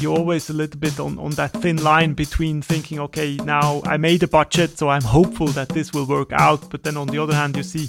[0.00, 3.96] you're always a little bit on, on that thin line between thinking, okay, now I
[3.96, 6.70] made a budget, so I'm hopeful that this will work out.
[6.70, 7.88] But then on the other hand, you see,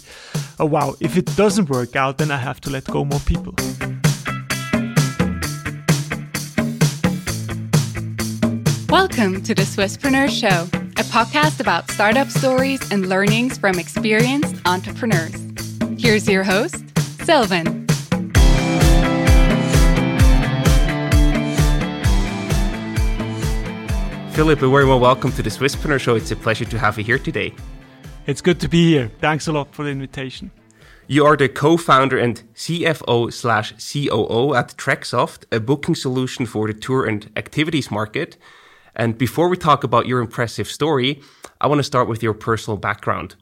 [0.60, 3.54] oh wow, if it doesn't work out, then I have to let go more people.
[8.90, 10.64] Welcome to the Swisspreneur Show,
[10.98, 15.36] a podcast about startup stories and learnings from experienced entrepreneurs.
[15.98, 16.84] Here's your host,
[17.26, 17.77] Silvan.
[24.38, 26.14] Philip, a very well welcome to the Swisspreneur Show.
[26.14, 27.56] It's a pleasure to have you here today.
[28.28, 29.10] It's good to be here.
[29.20, 30.52] Thanks a lot for the invitation.
[31.08, 36.76] You are the co-founder and CFO slash COO at Treksoft, a booking solution for the
[36.76, 38.38] tour and activities market.
[38.96, 41.20] And before we talk about your impressive story,
[41.60, 43.38] I want to start with your personal background.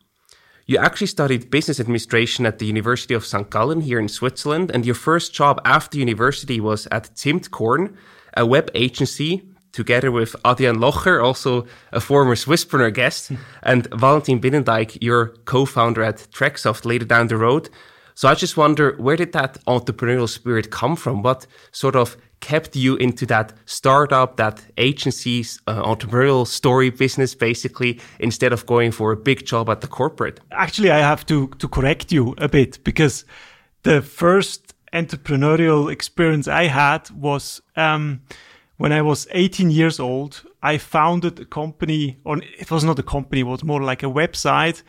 [0.66, 3.50] You actually studied business administration at the University of St.
[3.50, 7.98] Gallen here in Switzerland, and your first job after university was at Zimtkorn,
[8.38, 9.44] a web agency
[9.76, 13.32] together with Adrian Locher, also a former Swisspreneur guest,
[13.64, 17.70] and Valentin Binnendijk, your co-founder at Treksoft later down the road.
[18.16, 21.22] So I just wonder, where did that entrepreneurial spirit come from?
[21.22, 28.00] What sort of kept you into that startup, that agency, uh, entrepreneurial story business, basically,
[28.20, 30.40] instead of going for a big job at the corporate?
[30.52, 33.26] Actually, I have to, to correct you a bit because
[33.84, 38.22] the first entrepreneurial experience I had was, um,
[38.78, 43.04] when I was 18 years old, I founded a company, or it was not a
[43.04, 44.84] company, it was more like a website.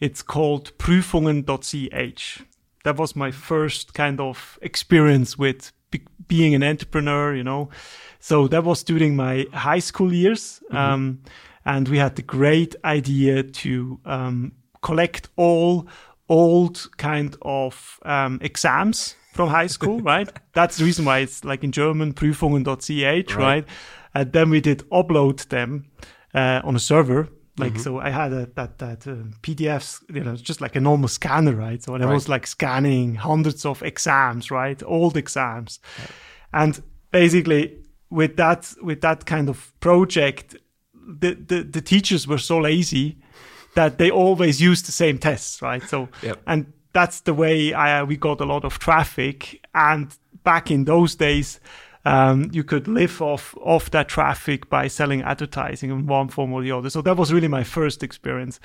[0.00, 2.42] It's called prüfungen.ch.
[2.84, 7.68] That was my first kind of experience with be- being an entrepreneur, you know.
[8.18, 10.60] So that was during my high school years.
[10.66, 10.76] Mm-hmm.
[10.76, 11.22] Um,
[11.64, 15.86] and we had the great idea to um, collect all
[16.28, 20.28] old kind of um, exams from high school, right?
[20.52, 23.36] That's the reason why it's like in German, prüfungen.ch, right.
[23.36, 23.64] right?
[24.14, 25.90] And then we did upload them
[26.34, 27.28] uh, on a server.
[27.58, 27.82] Like, mm-hmm.
[27.82, 31.54] so I had a, that, that uh, PDFs, you know, just like a normal scanner,
[31.54, 31.82] right?
[31.82, 32.12] So I right.
[32.12, 34.82] was like scanning hundreds of exams, right?
[34.84, 35.78] Old exams.
[35.98, 36.10] Right.
[36.52, 37.78] And basically
[38.08, 40.56] with that, with that kind of project,
[40.94, 43.18] the, the, the teachers were so lazy
[43.74, 45.82] that they always used the same tests, right?
[45.82, 46.40] So, yep.
[46.46, 49.64] and that's the way I, we got a lot of traffic.
[49.74, 51.60] And back in those days,
[52.04, 56.62] um, you could live off off that traffic by selling advertising in one form or
[56.62, 56.88] the other.
[56.88, 58.58] So that was really my first experience.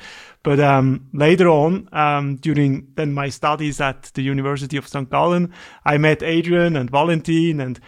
[0.43, 5.09] But um, later on, um, during then my studies at the University of St.
[5.09, 5.53] Gallen,
[5.83, 7.79] I met Adrian and Valentin and.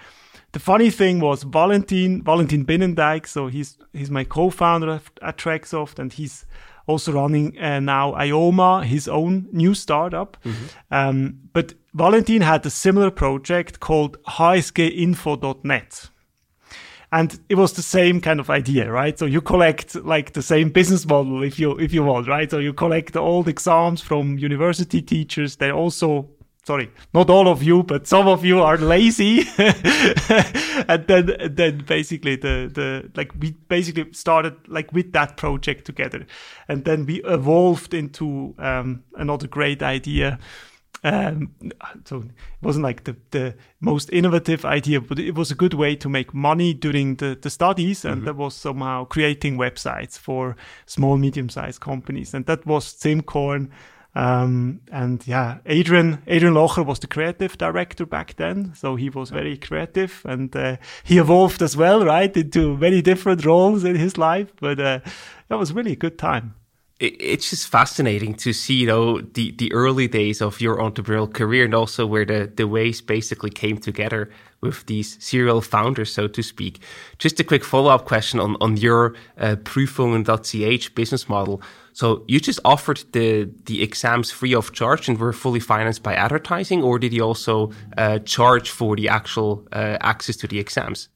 [0.53, 3.27] The funny thing was Valentin, Valentin Binnendijk.
[3.27, 6.45] So he's, he's my co-founder at, Treksoft, and he's
[6.87, 10.37] also running uh, now Ioma, his own new startup.
[10.43, 10.65] Mm-hmm.
[10.89, 16.09] Um, but Valentin had a similar project called hsginfo.net.
[17.11, 19.17] And it was the same kind of idea, right?
[19.17, 22.51] So you collect like the same business model if you if you want, right?
[22.51, 25.55] So you collect all the exams from university teachers.
[25.55, 26.29] They also
[26.67, 29.45] sorry, not all of you, but some of you are lazy.
[29.57, 36.27] and then, then basically the, the, like we basically started like with that project together.
[36.67, 40.39] And then we evolved into, um, another great idea.
[41.05, 41.53] Um,
[42.03, 45.95] so it wasn't like the, the most innovative idea, but it was a good way
[45.95, 48.03] to make money during the, the studies.
[48.03, 48.25] And mm-hmm.
[48.25, 52.33] that was somehow creating websites for small, medium sized companies.
[52.33, 53.69] And that was Zimtkorn
[54.17, 58.73] um, and yeah, Adrian, Adrian Locher was the creative director back then.
[58.75, 62.35] So he was very creative and, uh, he evolved as well, right?
[62.35, 64.51] Into many different roles in his life.
[64.59, 64.99] But, uh,
[65.49, 66.55] that was really a good time.
[66.99, 71.65] It's just fascinating to see, you know, the, the early days of your entrepreneurial career
[71.65, 74.31] and also where the, the ways basically came together
[74.61, 76.79] with these serial founders, so to speak.
[77.19, 81.61] Just a quick follow up question on, on your uh, Prüfungen.ch business model.
[81.93, 86.15] So you just offered the the exams free of charge and were fully financed by
[86.15, 91.09] advertising, or did you also uh, charge for the actual uh, access to the exams?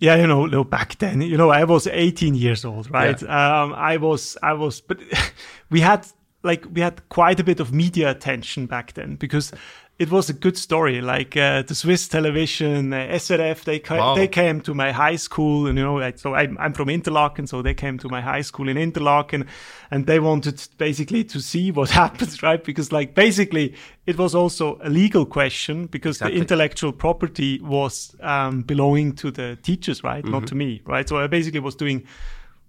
[0.00, 3.20] Yeah, you know, no, back then, you know, I was 18 years old, right?
[3.20, 3.62] Yeah.
[3.62, 4.98] Um, I was, I was, but
[5.70, 6.06] we had
[6.42, 9.52] like we had quite a bit of media attention back then because
[9.98, 11.00] it was a good story.
[11.00, 14.14] Like uh, the Swiss television, uh, SRF, they ca- wow.
[14.14, 17.48] they came to my high school, and you know, like, so I'm, I'm from Interlaken,
[17.48, 19.46] so they came to my high school in Interlaken,
[19.90, 22.62] and they wanted basically to see what happens, right?
[22.62, 23.74] Because like basically
[24.06, 26.36] it was also a legal question because exactly.
[26.36, 30.32] the intellectual property was um, belonging to the teachers, right, mm-hmm.
[30.32, 31.08] not to me, right?
[31.08, 32.06] So I basically was doing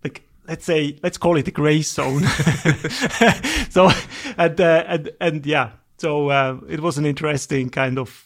[0.03, 2.23] like let's say let's call it a gray zone
[3.69, 3.91] so
[4.37, 8.25] and uh, and and yeah so uh, it was an interesting kind of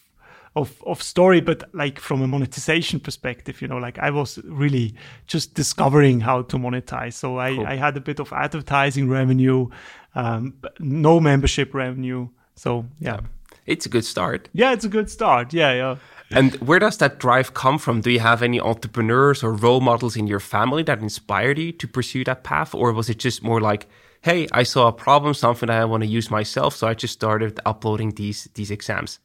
[0.55, 4.93] of of story, but like from a monetization perspective, you know, like I was really
[5.27, 7.13] just discovering how to monetize.
[7.13, 7.65] So I, cool.
[7.65, 9.69] I had a bit of advertising revenue,
[10.15, 12.29] um, no membership revenue.
[12.55, 13.21] So yeah.
[13.65, 14.49] It's a good start.
[14.53, 15.53] Yeah, it's a good start.
[15.53, 15.95] Yeah, yeah.
[16.31, 18.01] And where does that drive come from?
[18.01, 21.87] Do you have any entrepreneurs or role models in your family that inspired you to
[21.87, 22.75] pursue that path?
[22.75, 23.87] Or was it just more like,
[24.23, 27.13] hey, I saw a problem, something that I want to use myself, so I just
[27.13, 29.19] started uploading these these exams?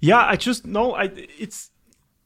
[0.00, 1.70] Yeah, I just know I it's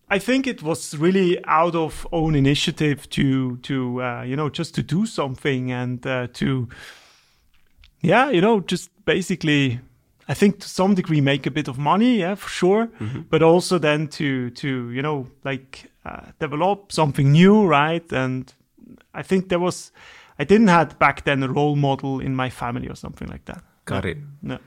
[0.08, 4.74] I think it was really out of own initiative to to uh, you know just
[4.74, 6.68] to do something and uh, to
[8.00, 9.80] yeah you know just basically
[10.28, 12.86] I think to some degree make a bit of money, yeah, for sure.
[12.86, 13.22] Mm-hmm.
[13.30, 18.12] But also then to to you know like uh, develop something new, right?
[18.12, 18.52] And
[19.14, 19.92] I think there was
[20.40, 23.62] I didn't have back then a role model in my family or something like that.
[23.84, 24.18] Got no, it.
[24.40, 24.58] No.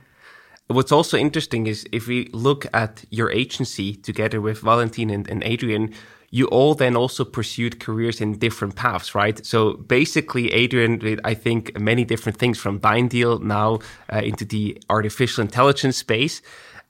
[0.68, 5.44] What's also interesting is if we look at your agency together with Valentin and, and
[5.44, 5.92] Adrian,
[6.30, 9.44] you all then also pursued careers in different paths, right?
[9.44, 12.78] So basically, Adrian did, I think, many different things from
[13.08, 13.80] Deal now
[14.12, 16.44] uh, into the artificial intelligence space.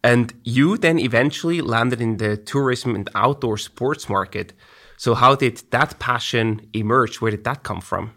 [0.04, 4.52] And you then eventually landed in the tourism and outdoor sports market.
[4.98, 7.22] So, how did that passion emerge?
[7.22, 8.12] Where did that come from?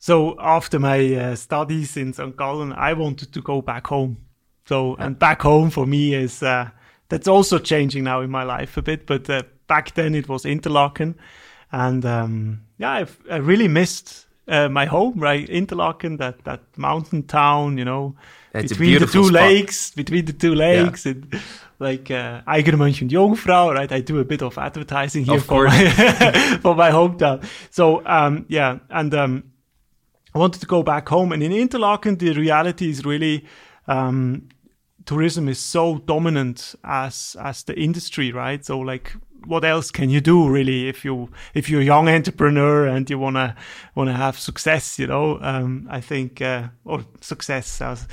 [0.00, 2.34] So, after my uh, studies in St.
[2.34, 4.16] Gallen, I wanted to go back home.
[4.64, 6.70] So, and back home for me is uh,
[7.10, 10.46] that's also changing now in my life a bit, but uh, back then it was
[10.46, 11.16] Interlaken,
[11.70, 15.46] and um, yeah, I've, i really missed uh, my home, right?
[15.48, 18.14] Interlaken, that that mountain town, you know,
[18.52, 19.32] That's between the two spot.
[19.32, 21.12] lakes, between the two lakes, yeah.
[21.12, 21.40] and
[21.78, 23.92] like uh, Eiger Mönch and Jungfrau, right?
[23.92, 27.44] I do a bit of advertising here of for my, for my hometown.
[27.70, 29.44] So um, yeah, and um,
[30.34, 33.44] I wanted to go back home, and in Interlaken, the reality is really.
[33.88, 34.48] Um,
[35.06, 39.12] tourism is so dominant as as the industry right so like
[39.46, 43.18] what else can you do really if you if you're a young entrepreneur and you
[43.18, 43.56] wanna
[43.94, 48.06] wanna have success you know um, I think uh, or success sounds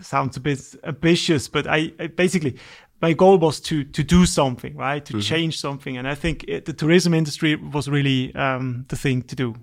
[0.00, 2.56] sounds a bit ambitious but I, I basically
[3.00, 5.20] my goal was to to do something right to mm-hmm.
[5.20, 9.36] change something and I think it, the tourism industry was really um, the thing to
[9.36, 9.54] do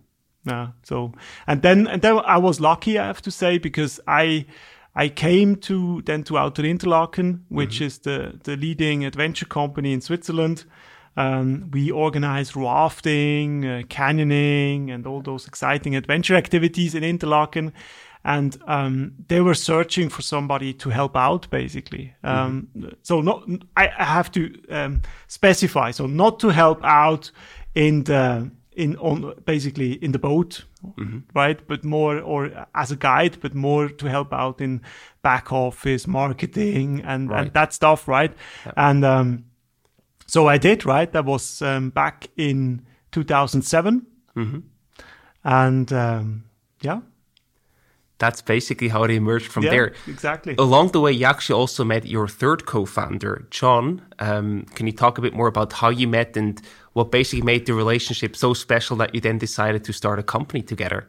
[0.45, 1.11] yeah so
[1.47, 4.45] and then and then I was lucky I have to say because I
[4.95, 7.83] I came to then to Outdoor Interlaken, which mm-hmm.
[7.85, 10.65] is the the leading adventure company in Switzerland,
[11.19, 17.73] um, we organize rafting, uh, canyoning, and all those exciting adventure activities in Interlaken.
[18.23, 22.13] And um, they were searching for somebody to help out, basically.
[22.23, 22.89] Um, mm-hmm.
[23.01, 23.43] So, not
[23.75, 25.91] I, I have to um, specify.
[25.91, 27.31] So, not to help out
[27.75, 31.19] in the in on basically in the boat, mm-hmm.
[31.35, 31.59] right?
[31.67, 34.81] But more or as a guide, but more to help out in
[35.21, 37.41] back office, marketing, and, right.
[37.41, 38.33] and that stuff, right?
[38.65, 38.71] Yeah.
[38.77, 39.45] And um,
[40.27, 41.11] so I did, right?
[41.11, 44.05] That was um, back in 2007.
[44.37, 44.59] Mm-hmm.
[45.43, 46.45] And um,
[46.81, 47.01] yeah.
[48.17, 49.93] That's basically how it emerged from yeah, there.
[50.05, 50.55] Exactly.
[50.57, 54.01] Along the way, you actually also met your third co founder, John.
[54.19, 56.61] Um, can you talk a bit more about how you met and
[56.99, 60.61] what basically made the relationship so special that you then decided to start a company
[60.61, 61.07] together?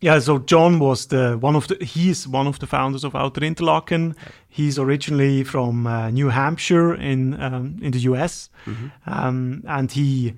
[0.00, 3.44] Yeah, so John was the one of the he's one of the founders of Outdoor
[3.44, 4.14] Interlaken.
[4.48, 8.88] He's originally from uh, New Hampshire in um, in the US, mm-hmm.
[9.06, 10.34] um, and he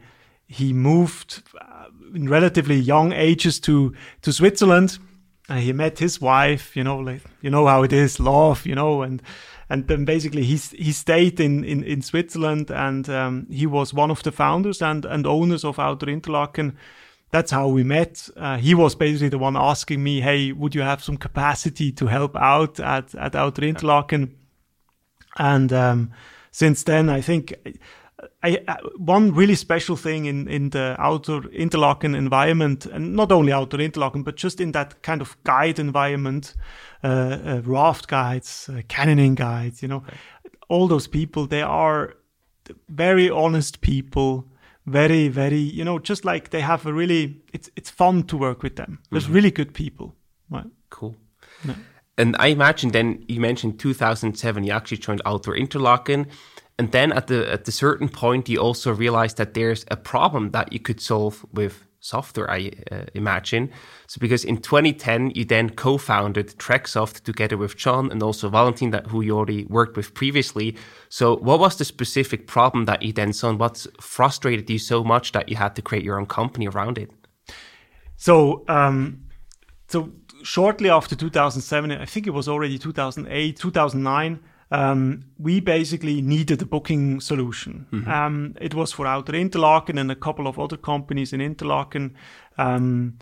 [0.47, 4.99] he moved uh, in relatively young ages to to Switzerland.
[5.49, 8.75] Uh, he met his wife, you know, like you know how it is, love, you
[8.75, 9.23] know, and
[9.69, 14.11] and then basically he he stayed in in, in Switzerland, and um, he was one
[14.11, 16.77] of the founders and and owners of Outdoor Interlaken
[17.31, 18.29] that's how we met.
[18.37, 22.07] Uh, he was basically the one asking me, "Hey, would you have some capacity to
[22.07, 24.35] help out at at Outdoor Interlaken?"
[25.37, 26.11] And um,
[26.51, 27.55] since then, I think
[28.43, 33.53] I, I, one really special thing in in the Outdoor Interlaken environment, and not only
[33.53, 36.55] Outdoor Interlaken, but just in that kind of guide environment,
[37.05, 40.17] uh, uh, raft guides, uh, canyoning guides, you know, okay.
[40.69, 42.15] all those people, they are
[42.89, 44.45] very honest people
[44.89, 48.63] very very you know just like they have a really it's it's fun to work
[48.63, 49.35] with them there's mm-hmm.
[49.35, 50.15] really good people
[50.51, 51.15] right cool
[51.65, 51.75] yeah.
[52.17, 56.27] and i imagine then you mentioned 2007 you actually joined Outdoor Interlaken
[56.79, 60.51] and then at the at the certain point you also realize that there's a problem
[60.51, 63.71] that you could solve with software, I uh, imagine.
[64.07, 69.07] So because in 2010, you then co-founded Treksoft together with John and also Valentin, that
[69.09, 70.77] who you already worked with previously.
[71.09, 75.03] So what was the specific problem that you then saw and what frustrated you so
[75.03, 77.11] much that you had to create your own company around it?
[78.17, 79.25] So, um,
[79.89, 86.61] so shortly after 2007, I think it was already 2008, 2009, um, we basically needed
[86.61, 87.87] a booking solution.
[87.93, 88.11] Mm-hmm.
[88.11, 92.15] Um, it was for Outdoor Interlaken and a couple of other companies in Interlaken.
[92.59, 93.19] Um,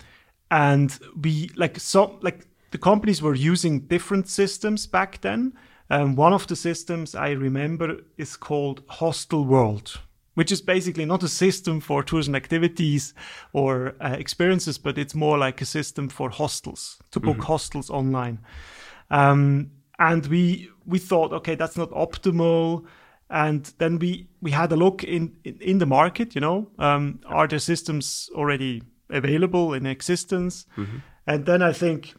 [0.51, 5.53] and we like so like the companies were using different systems back then.
[5.89, 10.01] Um, one of the systems I remember is called Hostel World,
[10.33, 13.13] which is basically not a system for tours and activities
[13.53, 17.45] or uh, experiences, but it's more like a system for hostels to book mm-hmm.
[17.45, 18.39] hostels online.
[19.09, 22.85] Um, and we we thought, okay, that's not optimal.
[23.29, 26.35] And then we we had a look in in, in the market.
[26.35, 30.65] You know, um, are there systems already available in existence?
[30.77, 30.97] Mm-hmm.
[31.25, 32.15] And then I think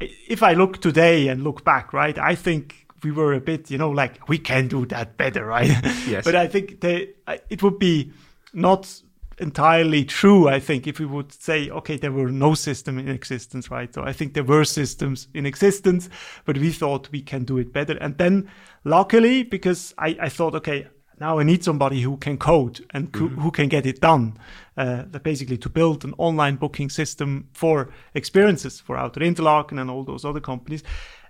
[0.00, 3.78] if I look today and look back, right, I think we were a bit, you
[3.78, 5.70] know, like we can do that better, right?
[6.06, 6.24] Yes.
[6.24, 7.10] but I think they,
[7.48, 8.12] it would be
[8.52, 9.02] not
[9.38, 13.70] entirely true, I think, if we would say, okay, there were no system in existence,
[13.70, 13.92] right?
[13.92, 16.08] So I think there were systems in existence,
[16.44, 17.96] but we thought we can do it better.
[18.00, 18.48] And then
[18.84, 20.88] luckily, because I, I thought, okay,
[21.18, 23.40] now I need somebody who can code and mm-hmm.
[23.40, 24.38] who can get it done.
[24.76, 30.04] Uh, basically to build an online booking system for experiences for Outdoor Interlaken and all
[30.04, 30.82] those other companies.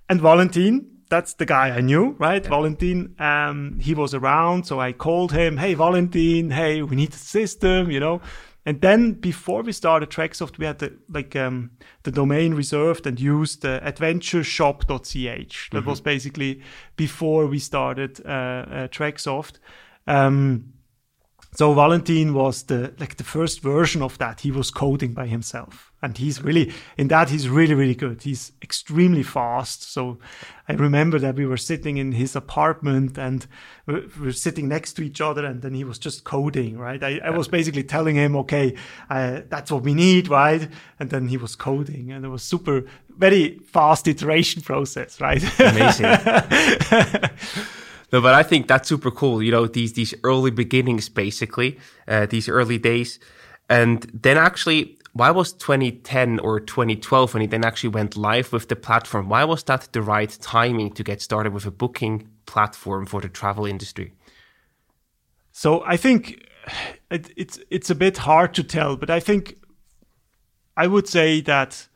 [0.08, 2.42] And Valentin, that's the guy I knew, right?
[2.42, 2.50] Yeah.
[2.50, 4.64] Valentin, um, he was around.
[4.64, 8.20] So I called him, Hey, Valentin, hey, we need a system, you know?
[8.64, 11.70] And then before we started Treksoft, we had the, like, um,
[12.02, 15.70] the domain reserved and used uh, adventureshop.ch.
[15.70, 15.88] That mm-hmm.
[15.88, 16.62] was basically
[16.96, 19.60] before we started, uh, uh Treksoft.
[20.08, 20.72] Um,
[21.56, 24.40] so Valentin was the like the first version of that.
[24.40, 27.30] He was coding by himself, and he's really in that.
[27.30, 28.22] He's really really good.
[28.22, 29.90] He's extremely fast.
[29.90, 30.18] So
[30.68, 33.46] I remember that we were sitting in his apartment and
[33.86, 36.76] we were sitting next to each other, and then he was just coding.
[36.76, 38.74] Right, I, I was basically telling him, okay,
[39.08, 40.68] uh, that's what we need, right?
[41.00, 42.84] And then he was coding, and it was super,
[43.16, 45.42] very fast iteration process, right?
[45.58, 46.06] Amazing.
[48.16, 49.42] No, but I think that's super cool.
[49.42, 53.20] You know, these these early beginnings, basically, uh, these early days,
[53.68, 58.68] and then actually, why was 2010 or 2012 when it then actually went live with
[58.68, 59.28] the platform?
[59.28, 63.28] Why was that the right timing to get started with a booking platform for the
[63.28, 64.14] travel industry?
[65.52, 66.42] So I think
[67.10, 69.58] it, it's it's a bit hard to tell, but I think
[70.74, 71.86] I would say that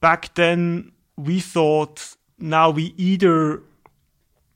[0.00, 3.62] back then we thought now we either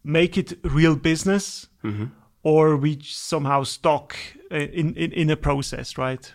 [0.04, 2.06] make it real business mm-hmm.
[2.42, 4.16] or we somehow stuck
[4.50, 6.32] in, in, in a process, right?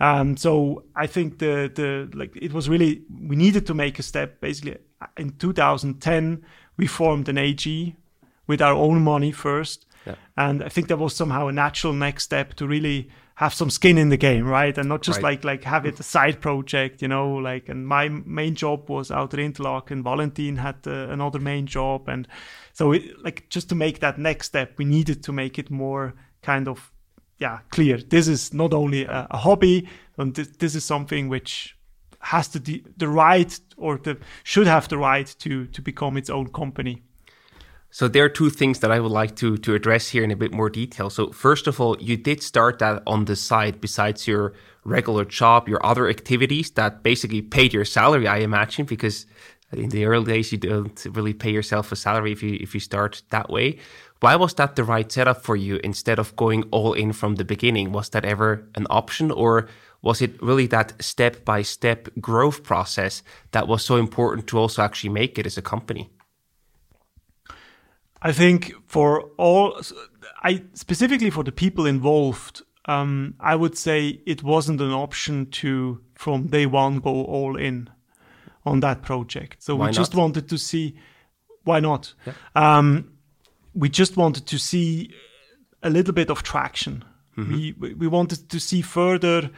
[0.00, 4.02] Um, so I think the the like it was really we needed to make a
[4.02, 4.40] step.
[4.40, 4.76] Basically,
[5.16, 6.44] in 2010
[6.76, 7.96] we formed an AG
[8.46, 10.16] with our own money first, yeah.
[10.36, 13.98] and I think that was somehow a natural next step to really have some skin
[13.98, 14.76] in the game, right?
[14.78, 15.32] And not just right.
[15.32, 17.34] like like have it a side project, you know.
[17.34, 20.02] Like, and my main job was Outdoor Interlaken.
[20.02, 22.28] Valentin had uh, another main job, and
[22.72, 26.14] so it, like just to make that next step, we needed to make it more
[26.42, 26.92] kind of
[27.38, 27.98] yeah clear.
[27.98, 31.76] This is not only a, a hobby, and this, this is something which
[32.20, 36.48] has the the right or the should have the right to to become its own
[36.52, 37.02] company.
[37.94, 40.36] So there are two things that I would like to to address here in a
[40.36, 41.10] bit more detail.
[41.10, 45.68] So first of all, you did start that on the side besides your regular job,
[45.68, 49.26] your other activities that basically paid your salary, I imagine, because
[49.70, 52.80] in the early days you don't really pay yourself a salary if you if you
[52.80, 53.78] start that way.
[54.18, 57.44] Why was that the right setup for you instead of going all in from the
[57.44, 57.92] beginning?
[57.92, 59.68] Was that ever an option or
[60.02, 63.22] was it really that step by step growth process
[63.52, 66.10] that was so important to also actually make it as a company?
[68.24, 69.80] I think for all,
[70.42, 76.00] I specifically for the people involved, um, I would say it wasn't an option to
[76.14, 77.90] from day one go all in
[78.64, 79.62] on that project.
[79.62, 80.96] So why we just wanted to see
[81.64, 82.14] why not.
[82.26, 82.32] Yeah.
[82.54, 83.12] Um,
[83.74, 85.12] we just wanted to see
[85.82, 87.04] a little bit of traction.
[87.36, 87.80] Mm-hmm.
[87.80, 89.50] We we wanted to see further.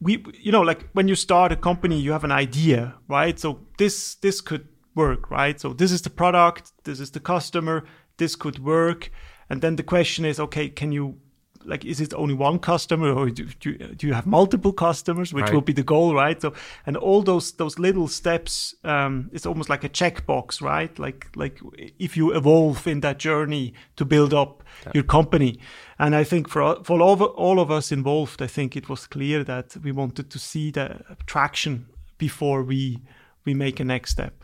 [0.00, 3.38] We you know like when you start a company, you have an idea, right?
[3.38, 5.60] So this this could work, right?
[5.60, 7.84] So this is the product, this is the customer,
[8.16, 9.10] this could work.
[9.48, 11.18] And then the question is, okay, can you
[11.64, 15.44] like is it only one customer or do, do, do you have multiple customers which
[15.44, 15.52] right.
[15.52, 16.52] will be the goal right so
[16.86, 21.60] and all those those little steps um, it's almost like a checkbox right like like
[21.98, 24.92] if you evolve in that journey to build up yeah.
[24.94, 25.58] your company
[25.98, 29.06] and i think for for all of, all of us involved i think it was
[29.06, 31.86] clear that we wanted to see the traction
[32.18, 32.98] before we
[33.44, 34.42] we make a next step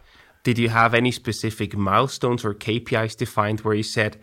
[0.49, 4.17] did you have any specific milestones or KPIs defined where you said,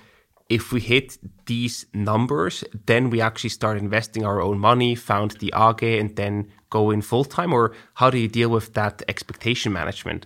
[0.50, 5.54] if we hit these numbers, then we actually start investing our own money, found the
[5.56, 7.54] AG, and then go in full time?
[7.54, 10.26] Or how do you deal with that expectation management?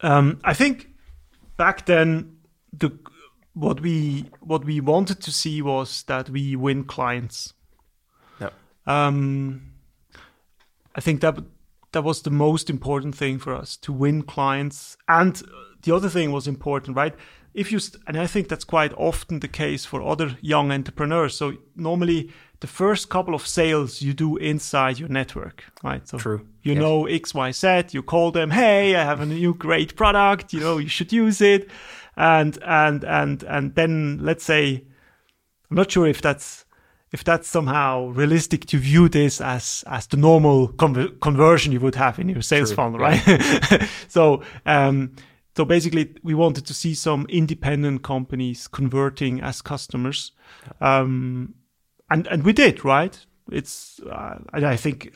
[0.00, 0.88] Um, I think
[1.56, 2.36] back then,
[2.72, 2.96] the
[3.54, 7.52] what we what we wanted to see was that we win clients.
[8.40, 8.50] Yeah.
[8.86, 9.72] Um,
[10.94, 11.36] I think that
[11.92, 15.46] that was the most important thing for us to win clients, and uh,
[15.82, 17.14] the other thing was important, right?
[17.52, 21.34] If you st- and I think that's quite often the case for other young entrepreneurs.
[21.36, 22.30] So normally
[22.60, 26.06] the first couple of sales you do inside your network, right?
[26.06, 26.46] So True.
[26.62, 26.80] you Yes.
[26.80, 27.86] know X, Y, Z.
[27.90, 30.52] You call them, hey, I have a new great product.
[30.52, 31.68] You know, you should use it,
[32.16, 34.84] and and and and then let's say,
[35.70, 36.64] I'm not sure if that's
[37.12, 41.96] if that's somehow realistic to view this as as the normal conver- conversion you would
[41.96, 43.66] have in your sales True, funnel, yeah.
[43.70, 43.88] right?
[44.08, 45.12] so um,
[45.56, 50.32] so basically, we wanted to see some independent companies converting as customers,
[50.80, 51.54] um,
[52.08, 53.18] and and we did, right?
[53.50, 55.12] It's uh, and I think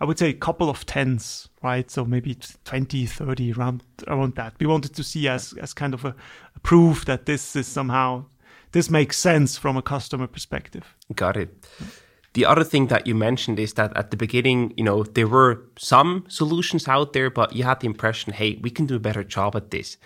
[0.00, 1.90] I would say a couple of tens, right?
[1.90, 4.54] So maybe 20, 30 around around that.
[4.58, 6.14] We wanted to see as as kind of a,
[6.56, 8.24] a proof that this is somehow
[8.78, 10.84] this makes sense from a customer perspective.
[11.12, 11.48] Got it.
[12.34, 15.64] The other thing that you mentioned is that at the beginning, you know, there were
[15.76, 19.24] some solutions out there, but you had the impression, hey, we can do a better
[19.24, 19.96] job at this.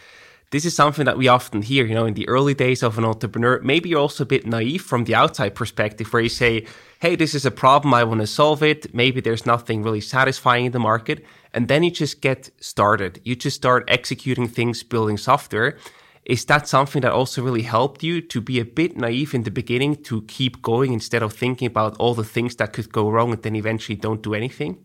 [0.53, 3.05] This is something that we often hear, you know, in the early days of an
[3.05, 3.61] entrepreneur.
[3.63, 6.67] Maybe you're also a bit naive from the outside perspective where you say,
[7.01, 7.93] hey, this is a problem.
[7.93, 8.95] I want to solve it.
[8.95, 11.27] Maybe there's nothing really satisfying in the market.
[11.53, 13.21] And then you just get started.
[13.23, 15.77] You just start executing things, building software.
[16.25, 19.51] Is that something that also really helped you to be a bit naive in the
[19.51, 23.33] beginning to keep going instead of thinking about all the things that could go wrong
[23.33, 24.79] and then eventually don't do anything?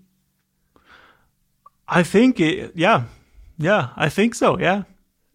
[1.88, 3.04] I think, it, yeah,
[3.58, 4.84] yeah, I think so, yeah.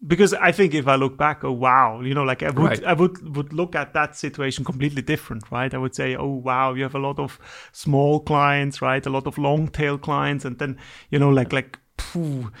[0.05, 2.83] Because I think if I look back, oh wow, you know, like I would, Right.
[2.83, 5.73] I would would look at that situation completely different, right?
[5.73, 7.39] I would say, oh wow, you have a lot of
[7.71, 9.05] small clients, right?
[9.05, 10.77] A lot of long tail clients, and then
[11.09, 12.51] you know, like like, phew,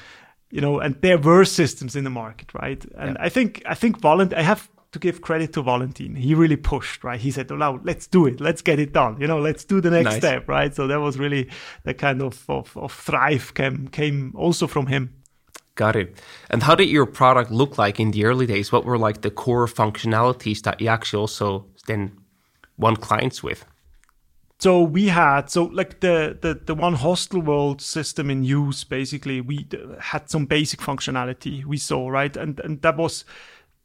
[0.53, 2.85] you know, and there were systems in the market, right?
[2.95, 6.15] And I think I think Valent, I have to give credit to Valentin.
[6.15, 7.19] He really pushed, right?
[7.19, 8.39] He said, "Oh, now let's do it.
[8.39, 9.17] Let's get it done.
[9.19, 10.17] You know, let's do the next Nice.
[10.17, 11.49] step, right?" So that was really
[11.85, 15.09] the kind of of, of thrive came came also from him.
[15.75, 16.21] Got it.
[16.51, 18.71] And how did your product look like in the early days?
[18.71, 22.11] What were like the core functionalities that you actually also then
[22.77, 23.65] won clients with?
[24.63, 28.85] So we had so like the the the one hostel world system in use.
[28.85, 29.67] Basically, we
[29.99, 33.25] had some basic functionality we saw right, and and that was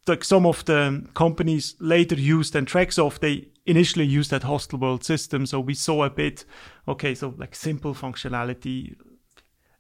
[0.07, 3.19] like some of the companies later used and Treksoft.
[3.19, 6.45] They initially used that hostel world system, so we saw a bit.
[6.87, 8.95] Okay, so like simple functionality.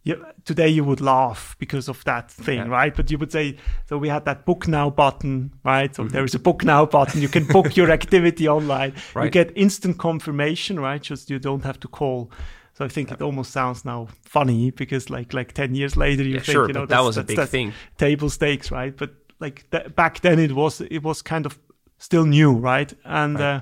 [0.04, 2.68] Yeah, today you would laugh because of that thing, Yeah.
[2.68, 2.94] right?
[2.96, 3.56] But you would say,
[3.88, 5.94] so we had that book now button, right?
[5.94, 7.20] So there is a book now button.
[7.20, 8.92] You can book your activity online.
[9.16, 11.02] You get instant confirmation, right?
[11.02, 12.30] Just you don't have to call.
[12.74, 16.34] So I think it almost sounds now funny because like like ten years later you
[16.34, 17.72] Yeah, think sure, you know that was a big thing.
[17.96, 18.96] table stakes, right?
[18.96, 21.58] But like th- back then it was it was kind of
[21.98, 22.94] still new, right?
[23.04, 23.60] And Uh,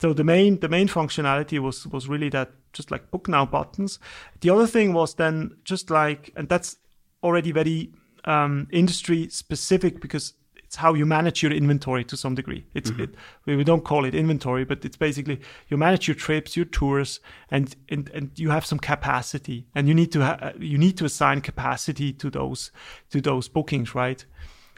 [0.00, 3.98] so the main the main functionality was was really that just like book now buttons.
[4.40, 6.76] The other thing was then just like and that's
[7.22, 7.92] already very
[8.24, 10.34] um, industry specific because
[10.68, 12.66] it's how you manage your inventory to some degree.
[12.74, 13.14] It's it,
[13.46, 17.20] we we don't call it inventory, but it's basically you manage your trips, your tours,
[17.50, 21.06] and and, and you have some capacity, and you need to ha- you need to
[21.06, 22.70] assign capacity to those
[23.10, 24.26] to those bookings, right?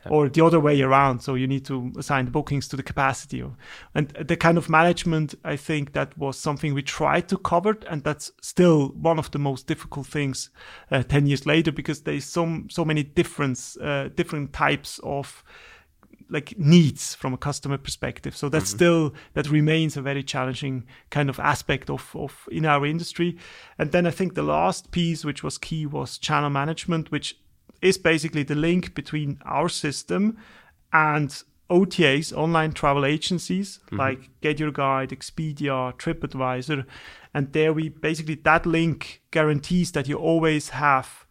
[0.09, 1.21] Or the other way around.
[1.21, 3.45] So you need to assign the bookings to the capacity,
[3.95, 5.35] and the kind of management.
[5.45, 9.39] I think that was something we tried to cover, and that's still one of the
[9.39, 10.51] most difficult things
[10.91, 15.45] uh, ten years later because there's so so many different uh, different types of
[16.31, 18.37] like needs from a customer perspective.
[18.37, 22.87] So that's still that remains a very challenging kind of aspect of of in our
[22.87, 23.37] industry.
[23.79, 27.37] And then I think the last piece which was key was channel management, which
[27.83, 30.37] is basically the link between our system
[30.93, 33.97] and OTAs, online travel agencies mm-hmm.
[33.97, 36.85] like Get Your Guide, Expedia, TripAdvisor.
[37.33, 41.27] And there we basically that link guarantees that you always have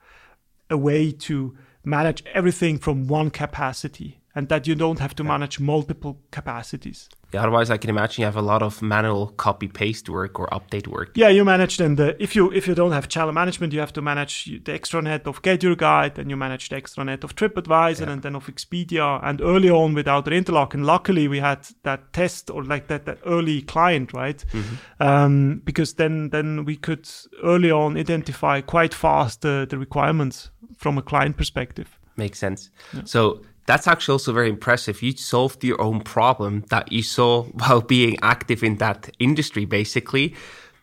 [0.70, 5.60] a way to manage everything from one capacity and that you don't have to manage
[5.60, 7.10] multiple capacities.
[7.32, 10.48] Yeah, otherwise, I can imagine you have a lot of manual copy paste work or
[10.48, 11.12] update work.
[11.15, 13.94] Yeah, you manage then the if you if you don't have channel management, you have
[13.94, 18.08] to manage the extranet of Get Your Guide, and you manage the extranet of TripAdvisor,
[18.08, 19.20] and then of Expedia.
[19.24, 23.06] And early on without Outdoor Interlaken, and luckily we had that test or like that
[23.06, 24.44] that early client, right?
[25.00, 27.08] Um, because then then we could
[27.44, 32.00] early on identify quite fast the the requirements from a client perspective.
[32.18, 32.70] Makes sense.
[33.06, 35.02] So that's actually also very impressive.
[35.02, 40.36] You solved your own problem that you saw while being active in that industry, basically.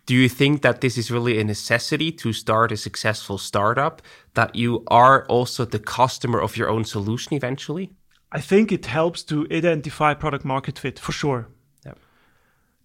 [0.06, 4.02] Do you think that this is really a necessity to start a successful startup,
[4.34, 7.90] that you are also the customer of your own solution eventually?
[8.30, 11.48] I think it helps to identify product market fit for sure.
[11.84, 11.94] Yeah.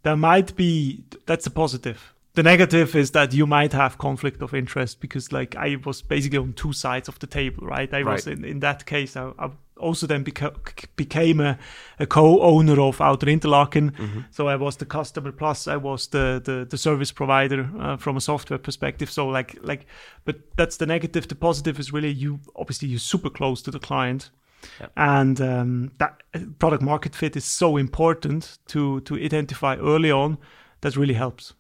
[0.02, 2.14] There might be that's a positive.
[2.34, 6.38] The negative is that you might have conflict of interest because, like, I was basically
[6.38, 7.94] on two sides of the table, right?
[7.94, 9.18] I was in, in that case.
[9.18, 10.56] I, I also then beca-
[10.96, 11.58] became a,
[12.00, 16.66] a co-owner of Outdoor Interlaken, so I was the customer plus I was the the,
[16.70, 19.12] the service provider uh, from a software perspective.
[19.12, 19.86] So like like,
[20.24, 21.28] but that's the negative.
[21.28, 24.30] The positive is really you obviously you're super close to the client
[24.96, 30.38] and um, that uh, product market fit is so important to to identify early on
[30.82, 31.54] that really helps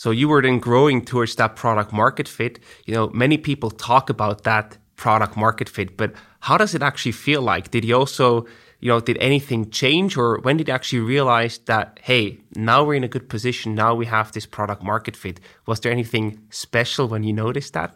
[0.00, 2.58] So you were then growing towards that product market fit.
[2.86, 7.12] You know, many people talk about that product market fit, but how does it actually
[7.12, 7.70] feel like?
[7.70, 8.46] Did you also,
[8.80, 12.94] you know, did anything change or when did you actually realize that, hey, now we're
[12.94, 13.74] in a good position.
[13.74, 15.38] Now we have this product market fit.
[15.66, 17.94] Was there anything special when you noticed that?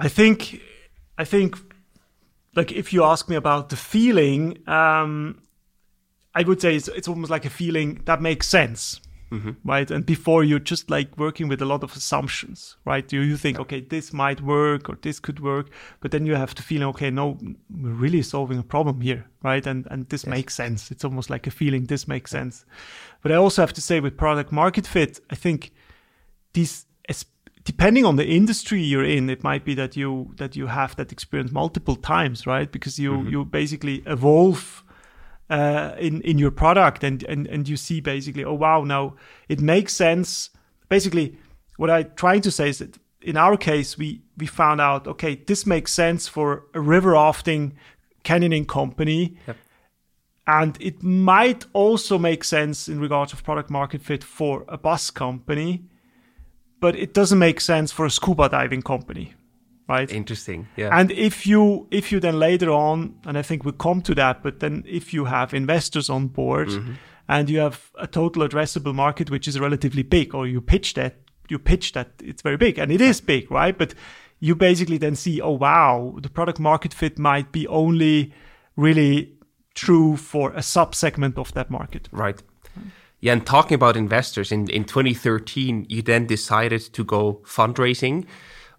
[0.00, 0.60] i think
[1.18, 1.56] i think
[2.54, 5.42] like if you ask me about the feeling um
[6.32, 9.50] i would say it's, it's almost like a feeling that makes sense Mm-hmm.
[9.64, 9.90] right?
[9.90, 13.12] And before you're just like working with a lot of assumptions right?
[13.12, 15.70] You, you think okay this might work or this could work?
[16.00, 17.38] But then you have to feel okay no
[17.70, 19.66] we're really solving a problem here right?
[19.66, 20.90] And and this makes sense.
[20.90, 22.64] It's almost like a feeling this makes sense.
[23.22, 25.72] But i also have to say with product market fit i think
[26.52, 26.86] these
[27.68, 31.12] depending on the industry you're in it might be that you that you have that
[31.12, 32.72] experience multiple times right?
[32.72, 33.28] Because you mm-hmm.
[33.32, 34.82] you basically evolve
[35.50, 39.14] uh, in in your product and, and and you see basically oh wow now
[39.48, 40.50] it makes sense.
[40.88, 41.36] Basically
[41.76, 45.36] what I'm trying to say is that in our case we we found out okay
[45.36, 47.76] this makes sense for a river rafting
[48.24, 49.36] canyoning company.
[50.46, 55.10] And it might also make sense in regards of product market fit for a bus
[55.10, 55.84] company
[56.80, 59.34] but it doesn't make sense for a scuba diving company
[59.88, 60.68] right Interesting.
[60.76, 60.90] Yeah.
[60.92, 64.42] and if you if you then later on and i think we'll come to that
[64.42, 66.92] but then if you have investors on board mm-hmm.
[67.28, 71.16] and you have a total addressable market which is relatively big or you pitch that
[71.48, 73.94] you pitch that it's very big and it is big right but
[74.40, 78.32] you basically then see oh wow the product market fit might be only
[78.76, 79.32] really
[79.74, 82.42] true for a subsegment of that market Right.
[83.20, 88.26] Yeah, and talking about investors, in, in 2013, you then decided to go fundraising.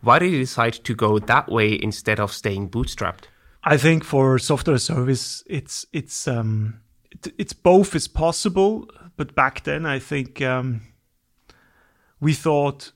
[0.02, 3.26] Why did you decide to go that way instead of staying bootstrapped?
[3.64, 6.80] I think for software service, it's it's um,
[7.12, 10.82] it, it's both is possible, but back then I think um,
[12.22, 12.94] we thought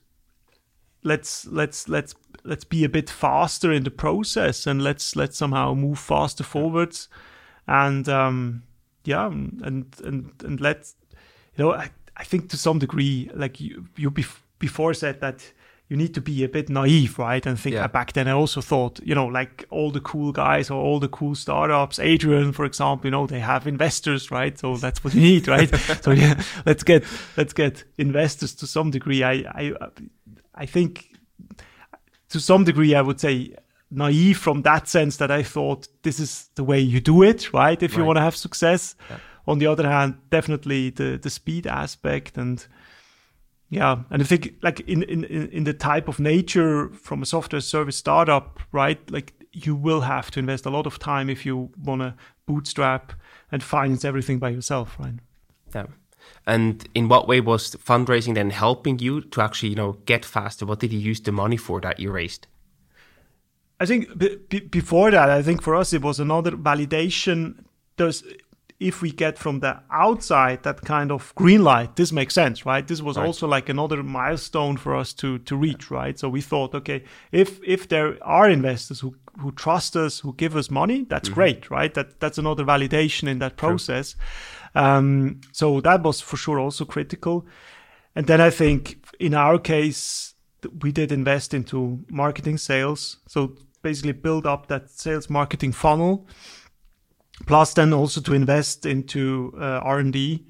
[1.04, 5.74] let's let's let's let's be a bit faster in the process and let's let's somehow
[5.74, 7.10] move faster forwards,
[7.68, 8.64] and um,
[9.04, 10.96] yeah, and and and let's
[11.58, 15.52] you know I, I think to some degree like you you bef- before said that
[15.94, 17.46] you need to be a bit naive, right?
[17.46, 17.86] And think Yeah.
[17.86, 21.08] back then I also thought, you know, like all the cool guys or all the
[21.08, 24.58] cool startups, Adrian, for example, you know, they have investors, right?
[24.58, 25.70] So that's what you need, right?
[26.04, 27.04] so yeah, let's get
[27.38, 29.24] let's get investors to some degree.
[29.24, 29.74] I I
[30.56, 30.92] I think
[32.30, 33.56] to some degree I would say
[33.92, 37.84] naive from that sense that I thought this is the way you do it, right?
[37.84, 38.96] If you want to have success.
[39.46, 42.68] On the other hand, definitely the the speed aspect and
[43.74, 47.62] yeah, and I think like in, in in the type of nature from a software
[47.62, 49.00] service startup, right?
[49.10, 52.14] Like you will have to invest a lot of time if you want to
[52.46, 53.14] bootstrap
[53.52, 55.16] and finance everything by yourself, right?
[55.74, 55.88] Yeah.
[56.46, 60.66] And in what way was fundraising then helping you to actually, you know, get faster?
[60.68, 62.46] What did you use the money for that you raised?
[63.80, 67.64] I think b- b- before that, I think for us it was another validation.
[67.98, 68.24] There's
[68.80, 72.88] if we get from the outside that kind of green light, this makes sense, right?
[72.88, 73.26] This was Right.
[73.28, 76.20] also like another milestone for us to to reach, right?
[76.20, 80.56] So we thought, okay, if if there are investors who who trust us, who give
[80.56, 81.94] us money, that's great, right?
[81.94, 84.16] That that's another validation in that process.
[84.76, 87.46] Um, so that was for sure also critical.
[88.16, 90.34] And then I think in our case,
[90.82, 93.18] we did invest into marketing sales.
[93.28, 96.26] So basically build up that sales marketing funnel.
[97.46, 100.46] Plus then also to invest into uh, R&D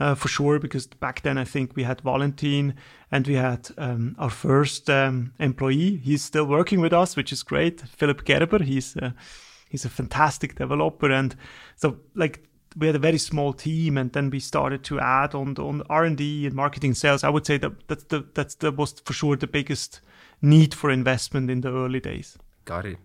[0.00, 2.74] uh, for sure, because back then I think we had Valentin
[3.10, 5.96] and we had um, our first um, employee.
[5.96, 7.82] He's still working with us, which is great.
[7.82, 8.62] Philip Gerber.
[8.62, 9.10] He's uh,
[9.68, 11.36] he's a fantastic developer, and
[11.76, 12.48] so like
[12.78, 16.04] we had a very small team, and then we started to add on on R
[16.04, 17.22] and D and marketing sales.
[17.22, 20.00] I would say that that's the that's the was for sure the biggest
[20.40, 22.38] need for investment in the early days.
[22.64, 22.98] Got it.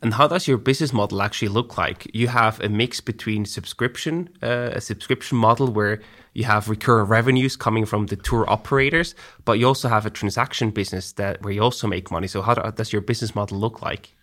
[0.00, 2.08] And how does your business model actually look like?
[2.14, 6.00] You have a mix between subscription, uh, a subscription model where
[6.34, 10.70] you have recurring revenues coming from the tour operators, but you also have a transaction
[10.70, 12.28] business that where you also make money.
[12.28, 14.14] So how does your business model look like?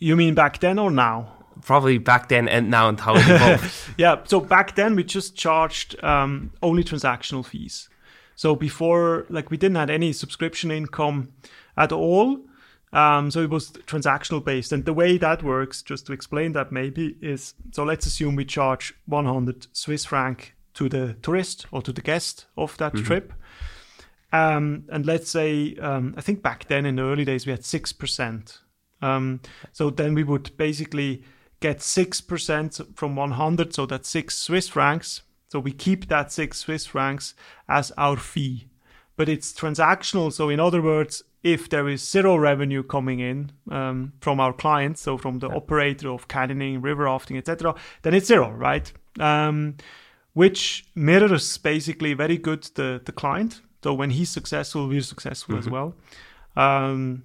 [0.00, 1.32] You mean back then or now?
[1.62, 3.72] Probably back then and now and how it evolved.
[3.96, 4.20] yeah.
[4.24, 7.88] So back then we just charged um, only transactional fees.
[8.34, 11.32] So before, like we didn't have any subscription income
[11.76, 12.40] at all.
[12.92, 14.72] Um, so it was transactional based.
[14.72, 18.44] And the way that works, just to explain that maybe, is so let's assume we
[18.44, 23.04] charge 100 Swiss franc to the tourist or to the guest of that mm-hmm.
[23.04, 23.32] trip.
[24.32, 27.62] Um, and let's say, um, I think back then in the early days, we had
[27.62, 28.58] 6%.
[29.02, 29.40] Um,
[29.72, 31.24] so then we would basically
[31.60, 35.22] get 6% from 100, so that's 6 Swiss francs.
[35.48, 37.34] So we keep that 6 Swiss francs
[37.68, 38.69] as our fee.
[39.20, 40.32] But it's transactional.
[40.32, 45.02] So, in other words, if there is zero revenue coming in um, from our clients,
[45.02, 45.56] so from the yeah.
[45.56, 48.90] operator of canyoning, river rafting, etc., then it's zero, right?
[49.18, 49.76] Um,
[50.32, 53.60] which mirrors basically very good the, the client.
[53.84, 55.66] So when he's successful, we're successful mm-hmm.
[55.66, 55.94] as well.
[56.56, 57.24] Um,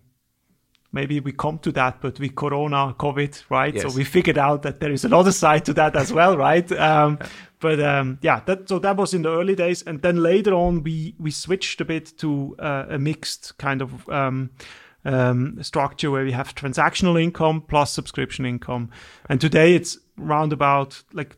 [0.95, 3.75] maybe we come to that, but with Corona, COVID, right?
[3.75, 3.83] Yes.
[3.83, 6.71] So we figured out that there is another side to that as well, right?
[6.85, 7.27] Um, yeah.
[7.59, 10.83] But um, yeah, that so that was in the early days, and then later on
[10.83, 14.51] we we switched a bit to uh, a mixed kind of um,
[15.03, 18.89] um, structure where we have transactional income plus subscription income,
[19.29, 21.35] and today it's round about like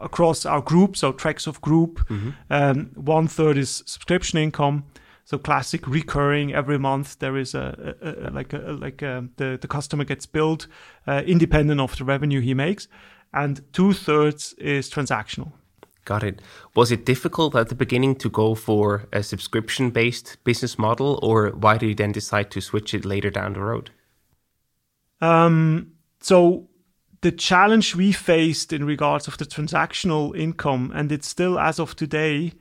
[0.00, 2.30] across our group, so Treksoft group, mm-hmm.
[2.50, 4.84] um, one third is subscription income.
[5.24, 9.58] So classic recurring every month there is a, a, a like a, like a, the
[9.60, 10.66] the customer gets billed
[11.06, 12.88] uh, independent of the revenue he makes,
[13.32, 15.52] and two thirds is transactional.
[16.04, 16.42] Got it.
[16.76, 21.48] Was it difficult at the beginning to go for a subscription based business model, or
[21.50, 23.90] why did you then decide to switch it later down the road?
[25.22, 26.68] Um, so
[27.22, 31.96] the challenge we faced in regards of the transactional income, and it's still as of
[31.96, 32.52] today,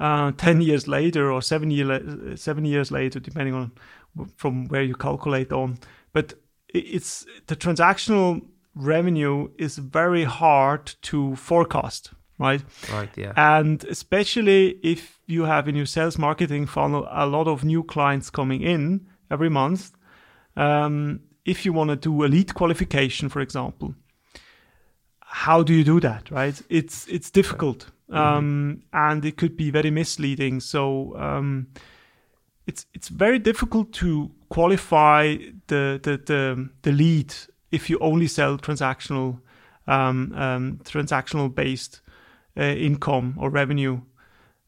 [0.00, 3.72] uh, ten years later or seven year seven years later, depending on
[4.36, 5.78] from where you calculate on.
[6.12, 6.34] But
[6.68, 8.42] it's the transactional
[8.74, 12.62] revenue is very hard to forecast, right?
[12.92, 13.10] Right.
[13.16, 13.32] Yeah.
[13.36, 18.30] And especially if you have in your sales marketing funnel a lot of new clients
[18.30, 19.92] coming in every month.
[20.56, 23.94] Um, if you want to do a lead qualification, for example,
[25.20, 27.86] how do you do that right it's it's difficult.
[28.12, 30.60] Um, and it could be very misleading.
[30.60, 31.68] So um,
[32.66, 35.36] it's it's very difficult to qualify
[35.68, 37.34] the the the, the lead
[37.70, 39.40] if you only sell transactional
[39.86, 42.00] um, um transactional based
[42.56, 44.00] uh, income or revenue.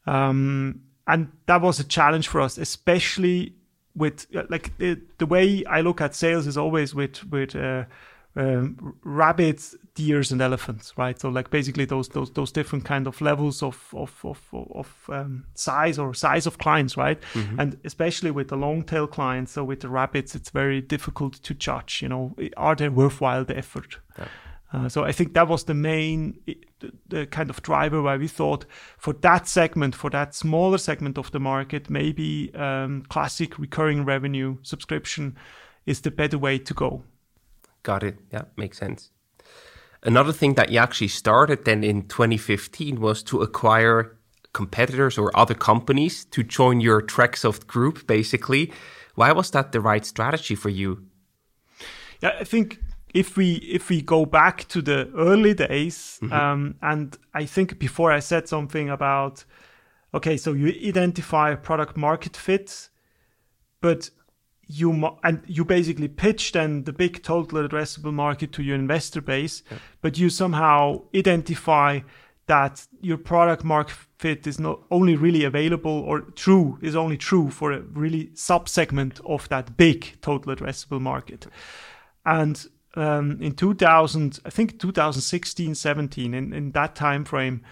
[0.07, 3.55] Um, and that was a challenge for us especially
[3.95, 7.85] with like the, the way I look at sales is always with with uh,
[8.35, 11.21] um, rabbits, deers, and elephants, right?
[11.21, 15.45] So like basically those those those different kind of levels of of of, of um,
[15.55, 17.21] size or size of clients, right?
[17.35, 17.61] Mm-hmm.
[17.61, 21.55] And especially with the long tail clients, so with the rabbits, it's very difficult to
[21.55, 22.01] judge.
[22.01, 23.99] You know, are they worthwhile the effort?
[24.19, 24.29] Yeah.
[24.73, 28.27] Uh, so I think that was the main the, the, kind of driver why we
[28.27, 28.65] thought
[28.97, 34.57] for that segment, for that smaller segment of the market, maybe um, classic recurring revenue
[34.63, 35.37] subscription
[35.85, 37.05] is the better way to go.
[37.83, 38.19] Got it.
[38.33, 39.11] Yeah, makes sense.
[40.03, 44.17] Another thing that you actually started then in 2015 was to acquire
[44.53, 48.73] competitors or other companies to join your Treksoft group, basically.
[49.15, 51.07] Why was that the right strategy for you?
[52.21, 52.79] Yeah, I think
[53.15, 56.33] if we if we go back to the early days, mm-hmm.
[56.33, 59.45] um, and I think before I said something about,
[60.15, 62.91] okay, so you identify product market fit,
[63.81, 64.11] but
[64.73, 69.63] you and you basically pitch then the big total addressable market to your investor base,
[69.71, 69.79] yeah.
[70.01, 72.01] but you somehow identify
[72.47, 77.51] that your product market fit is not only really available or true is only true
[77.51, 81.47] for a really sub segment of that big total addressable market.
[82.25, 87.63] And um, in 2000, I think 2016, 17, in, in that time frame,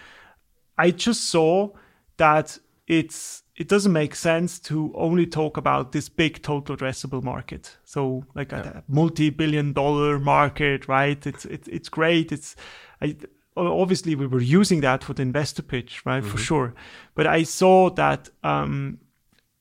[0.77, 1.69] I just saw
[2.17, 7.77] that it's it doesn't make sense to only talk about this big total addressable market.
[7.83, 8.79] So like yeah.
[8.79, 11.27] a multi-billion dollar market, right?
[11.27, 12.31] It's it's it's great.
[12.31, 12.55] It's
[13.03, 13.15] I,
[13.55, 16.23] obviously we were using that for the investor pitch, right?
[16.23, 16.31] Mm-hmm.
[16.31, 16.73] For sure.
[17.13, 18.97] But I saw that um,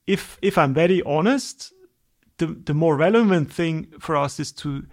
[0.06, 1.72] if if I'm very honest,
[2.38, 4.86] the the more relevant thing for us is to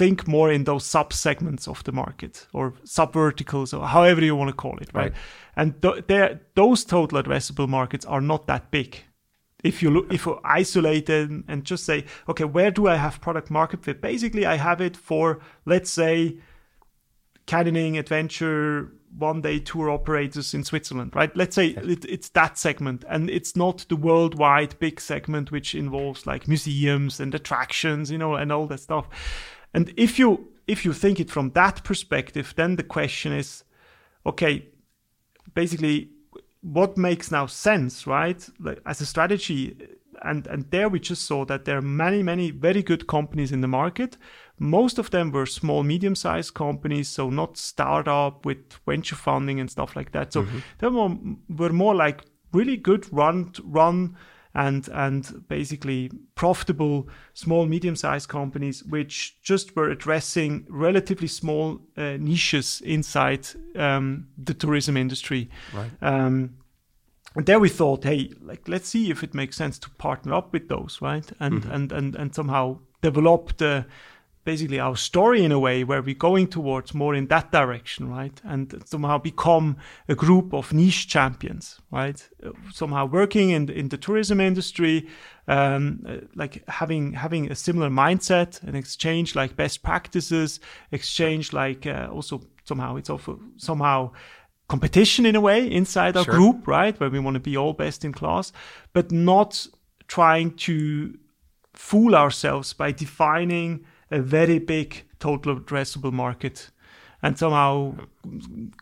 [0.00, 4.34] think more in those sub segments of the market or sub verticals or however you
[4.34, 5.12] want to call it, right?
[5.12, 5.14] right.
[5.56, 9.04] And th- those total addressable markets are not that big.
[9.62, 13.20] If you look, if you isolate it and just say, okay, where do I have
[13.20, 14.00] product market fit?
[14.00, 16.38] Basically, I have it for let's say
[17.46, 21.36] canyoning, adventure, one day tour operators in Switzerland, right?
[21.36, 26.26] Let's say it, it's that segment and it's not the worldwide big segment, which involves
[26.26, 29.08] like museums and attractions, you know, and all that stuff.
[29.74, 33.64] And if you, if you think it from that perspective, then the question is,
[34.26, 34.66] okay,
[35.54, 36.10] basically
[36.62, 38.46] what makes now sense, right?
[38.58, 39.76] Like as a strategy,
[40.22, 43.60] and and there we just saw that there are many many very good companies in
[43.60, 44.16] the market
[44.58, 49.70] most of them were small medium sized companies so not startup with venture funding and
[49.70, 50.58] stuff like that so mm-hmm.
[50.78, 51.16] they were,
[51.56, 54.16] were more like really good run run
[54.54, 62.16] and and basically profitable small medium sized companies which just were addressing relatively small uh,
[62.18, 65.90] niches inside um, the tourism industry right.
[66.02, 66.54] um,
[67.36, 70.52] and there we thought, hey, like let's see if it makes sense to partner up
[70.52, 71.30] with those, right?
[71.38, 71.72] And mm-hmm.
[71.72, 73.86] and and and somehow develop the
[74.44, 78.40] basically our story in a way where we're going towards more in that direction, right?
[78.44, 79.76] And somehow become
[80.08, 82.26] a group of niche champions, right?
[82.72, 85.08] Somehow working in the, in the tourism industry,
[85.46, 92.08] um, like having having a similar mindset and exchange like best practices, exchange like uh,
[92.10, 94.10] also somehow it's also somehow
[94.68, 96.34] competition in a way inside our sure.
[96.34, 96.98] group, right?
[96.98, 98.52] Where we want to be all best in class,
[98.92, 99.66] but not
[100.06, 101.18] trying to
[101.74, 106.70] fool ourselves by defining a very big total addressable market
[107.22, 107.94] and somehow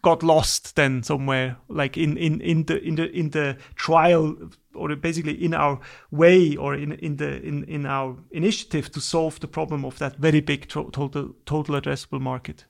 [0.03, 4.37] got lost then somewhere like in, in, in the in the in the trial
[4.75, 9.41] or basically in our way or in in the in, in our initiative to solve
[9.41, 12.65] the problem of that very big to- total total addressable market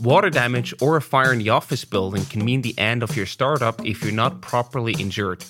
[0.00, 3.26] Water damage or a fire in the office building can mean the end of your
[3.26, 5.44] startup if you're not properly insured.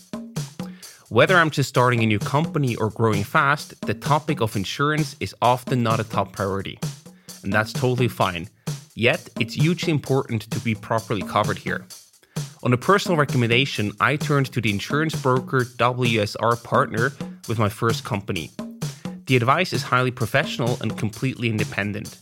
[1.11, 5.35] Whether I'm just starting a new company or growing fast, the topic of insurance is
[5.41, 6.79] often not a top priority.
[7.43, 8.47] And that's totally fine.
[8.95, 11.87] Yet, it's hugely important to be properly covered here.
[12.63, 17.13] On a personal recommendation, I turned to the insurance broker WSR Partner
[17.49, 18.51] with my first company.
[19.25, 22.19] The advice is highly professional and completely independent.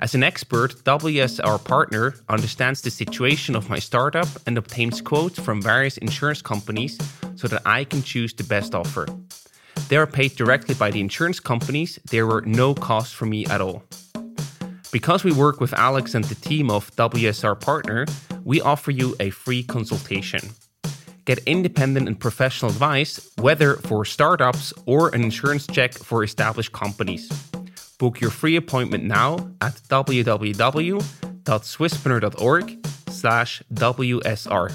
[0.00, 5.62] As an expert, WSR partner understands the situation of my startup and obtains quotes from
[5.62, 6.98] various insurance companies
[7.38, 9.06] so that I can choose the best offer.
[9.88, 13.60] They are paid directly by the insurance companies, there were no costs for me at
[13.60, 13.84] all.
[14.90, 18.06] Because we work with Alex and the team of WSR Partner,
[18.44, 20.40] we offer you a free consultation.
[21.26, 27.28] Get independent and professional advice, whether for startups or an insurance check for established companies.
[27.98, 34.72] Book your free appointment now at www.swisspreneur.org slash WSR.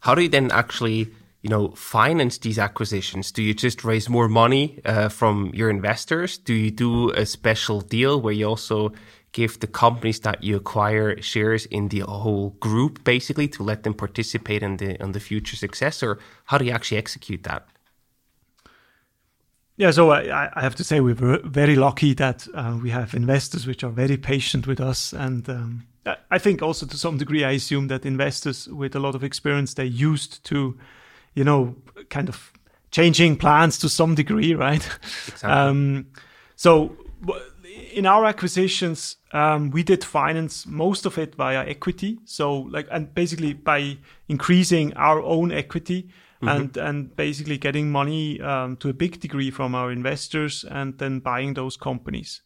[0.00, 1.10] How do you then actually,
[1.42, 3.32] you know, finance these acquisitions?
[3.32, 6.38] Do you just raise more money uh, from your investors?
[6.38, 8.92] Do you do a special deal where you also
[9.32, 13.94] give the companies that you acquire shares in the whole group, basically, to let them
[13.94, 16.02] participate in the on the future success?
[16.02, 17.66] Or how do you actually execute that?
[19.76, 23.14] Yeah, so I, I, have to say we were very lucky that uh, we have
[23.14, 25.86] investors which are very patient with us, and um,
[26.30, 29.74] I think also to some degree I assume that investors with a lot of experience
[29.74, 30.78] they used to,
[31.34, 31.76] you know,
[32.08, 32.52] kind of
[32.90, 34.86] changing plans to some degree, right?
[35.28, 35.50] Exactly.
[35.50, 36.06] Um,
[36.56, 36.96] so
[37.92, 42.18] in our acquisitions, um, we did finance most of it via equity.
[42.24, 46.08] So like, and basically by increasing our own equity
[46.42, 46.48] mm-hmm.
[46.48, 51.20] and and basically getting money um, to a big degree from our investors and then
[51.20, 52.42] buying those companies.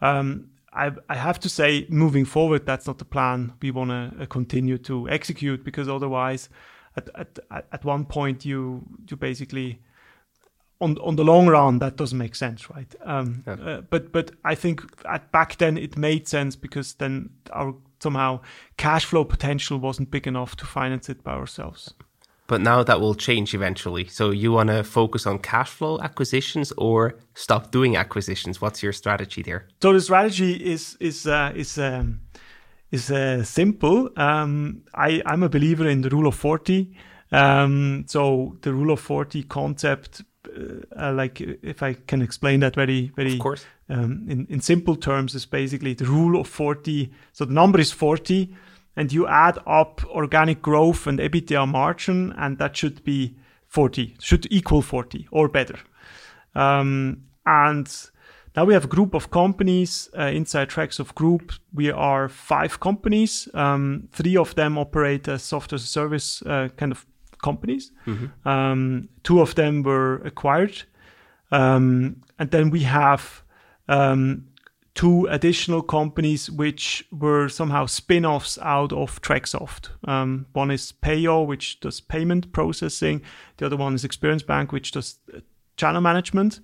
[0.00, 4.22] Um, I, I have to say, moving forward, that's not the plan we want to
[4.22, 6.50] uh, continue to execute because otherwise,
[7.14, 9.80] at, at at one point, you you basically
[10.80, 12.94] on on the long run that doesn't make sense, right?
[13.04, 13.52] Um, yeah.
[13.54, 18.40] uh, but but I think at back then it made sense because then our somehow
[18.76, 21.94] cash flow potential wasn't big enough to finance it by ourselves
[22.48, 24.06] but now that will change eventually.
[24.08, 28.60] So you want to focus on cash flow acquisitions or stop doing acquisitions?
[28.60, 29.68] What's your strategy there?
[29.82, 32.20] So the strategy is is uh, is um,
[32.90, 34.10] is uh, simple.
[34.16, 36.96] Um, I I'm a believer in the rule of forty.
[37.30, 40.22] Um, so the rule of forty concept.
[40.96, 43.66] Uh, like if I can explain that very very of course.
[43.90, 47.92] Um, in in simple terms is basically the rule of 40 so the number is
[47.92, 48.54] 40
[48.98, 53.36] and you add up organic growth and EBITDA margin, and that should be
[53.68, 55.78] 40, should equal 40 or better.
[56.56, 57.88] Um, and
[58.56, 61.52] now we have a group of companies uh, inside Treksoft Group.
[61.72, 63.48] We are five companies.
[63.54, 67.06] Um, three of them operate as software as a service uh, kind of
[67.42, 67.92] companies.
[68.06, 68.48] Mm-hmm.
[68.48, 70.82] Um, two of them were acquired.
[71.50, 73.42] Um, and then we have
[73.88, 74.48] um,
[74.94, 79.90] two additional companies which were somehow spin-offs out of Treksoft.
[80.08, 83.22] Um, one is Payyo, which does payment processing.
[83.58, 85.40] The other one is Experience Bank, which does uh,
[85.76, 86.60] channel management.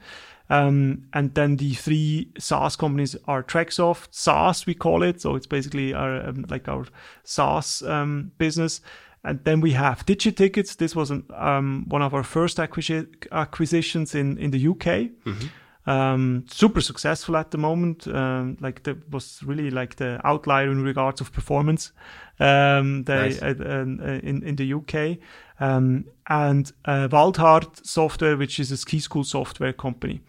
[0.50, 5.20] Um, and then the three SaaS companies are Treksoft, SaaS we call it.
[5.20, 6.86] So it's basically our, um, like our
[7.22, 8.80] SaaS um, business.
[9.24, 10.76] And then we have DigiTickets.
[10.76, 15.10] This was an, um, one of our first acquisi- acquisitions in, in the UK.
[15.24, 15.46] Mm-hmm.
[15.86, 18.06] Um, super successful at the moment.
[18.06, 21.92] Um, like that was really like the outlier in regards of performance.
[22.40, 23.42] Um, they nice.
[23.42, 25.18] uh, uh, in in the UK
[25.60, 30.20] um, and uh, Waldhart Software, which is a ski school software company.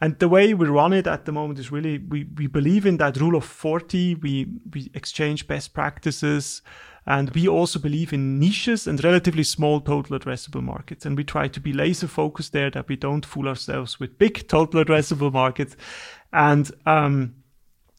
[0.00, 2.96] And the way we run it at the moment is really we we believe in
[2.96, 4.14] that rule of forty.
[4.16, 6.62] We we exchange best practices.
[7.04, 11.04] And we also believe in niches and relatively small total addressable markets.
[11.04, 14.46] And we try to be laser focused there that we don't fool ourselves with big
[14.46, 15.76] total addressable markets.
[16.32, 17.34] And, um,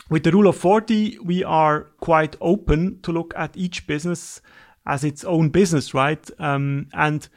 [0.09, 4.41] with the rule of 40, we are quite open to look at each business
[4.86, 6.29] as its own business, right?
[6.39, 7.27] Um, and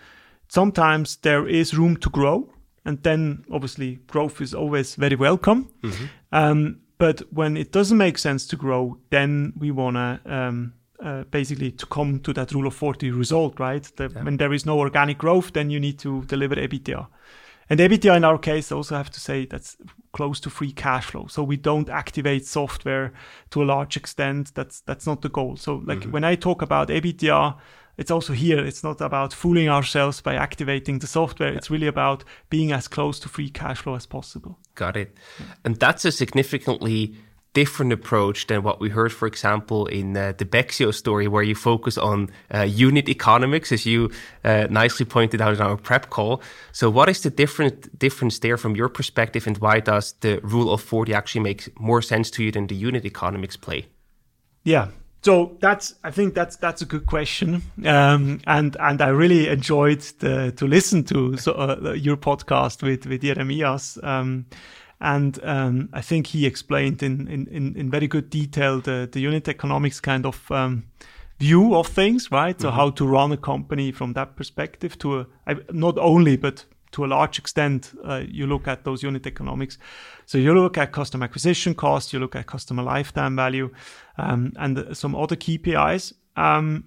[0.48, 2.52] sometimes there is room to grow.
[2.84, 5.70] And then obviously growth is always very welcome.
[5.82, 6.04] Mm-hmm.
[6.32, 10.72] Um, but when it doesn't make sense to grow, then we want to um,
[11.02, 13.82] uh, basically to come to that rule of 40 result, right?
[13.96, 14.22] The, yeah.
[14.22, 17.06] When there is no organic growth, then you need to deliver EBITDA.
[17.68, 19.76] And EBITDA in our case, also have to say that's
[20.12, 21.26] close to free cash flow.
[21.26, 23.12] So we don't activate software
[23.50, 24.54] to a large extent.
[24.54, 25.56] That's that's not the goal.
[25.56, 26.12] So like mm-hmm.
[26.12, 27.56] when I talk about EBITDA,
[27.96, 28.64] it's also here.
[28.64, 31.50] It's not about fooling ourselves by activating the software.
[31.50, 31.56] Yeah.
[31.56, 34.58] It's really about being as close to free cash flow as possible.
[34.74, 35.16] Got it.
[35.64, 37.16] And that's a significantly
[37.56, 41.54] different approach than what we heard, for example, in uh, the Bexio story, where you
[41.54, 44.10] focus on uh, unit economics, as you
[44.44, 46.42] uh, nicely pointed out in our prep call.
[46.72, 50.70] So, what is the different difference there from your perspective, and why does the rule
[50.70, 53.86] of forty actually make more sense to you than the unit economics play?
[54.64, 54.88] Yeah.
[55.22, 60.02] So that's, I think that's that's a good question, um, and and I really enjoyed
[60.20, 63.98] the, to listen to so, uh, your podcast with with Jeremias.
[64.02, 64.44] Um,
[65.00, 69.46] and um, I think he explained in, in, in, very good detail the, the unit
[69.46, 70.84] economics kind of um,
[71.38, 72.56] view of things, right?
[72.56, 72.62] Mm-hmm.
[72.62, 76.64] So how to run a company from that perspective to a, I, not only, but
[76.92, 79.76] to a large extent, uh, you look at those unit economics.
[80.24, 83.70] So you look at customer acquisition cost, you look at customer lifetime value,
[84.16, 86.14] um, and some other KPIs.
[86.36, 86.84] Um,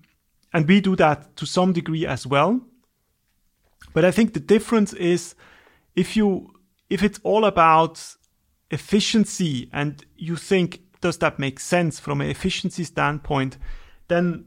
[0.51, 2.59] and we do that to some degree as well.
[3.93, 5.35] But I think the difference is
[5.95, 6.53] if you
[6.89, 8.15] if it's all about
[8.71, 13.57] efficiency and you think, does that make sense from an efficiency standpoint,
[14.07, 14.45] then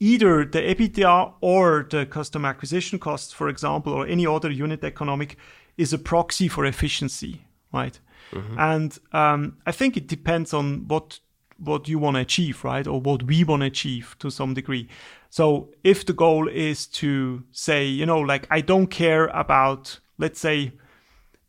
[0.00, 5.36] either the EBITDA or the customer acquisition costs, for example, or any other unit economic
[5.76, 7.98] is a proxy for efficiency, right?
[8.32, 8.58] Mm-hmm.
[8.58, 11.20] And um, I think it depends on what
[11.60, 14.88] what you want to achieve, right, or what we want to achieve to some degree.
[15.28, 20.38] So if the goal is to say, you know, like I don't care about, let's
[20.38, 20.72] say,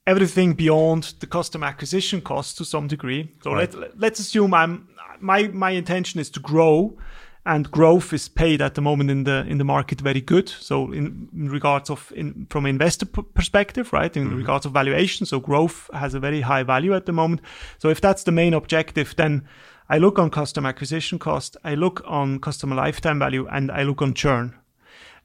[0.09, 3.31] everything beyond the customer acquisition cost to some degree.
[3.43, 3.73] So right.
[3.73, 4.87] let, let's assume I'm
[5.19, 6.97] my my intention is to grow
[7.45, 10.49] and growth is paid at the moment in the in the market very good.
[10.49, 14.37] So in, in regards of in, from investor p- perspective, right, in mm-hmm.
[14.37, 17.41] regards of valuation, so growth has a very high value at the moment.
[17.77, 19.47] So if that's the main objective, then
[19.89, 24.01] I look on customer acquisition cost, I look on customer lifetime value, and I look
[24.01, 24.55] on churn.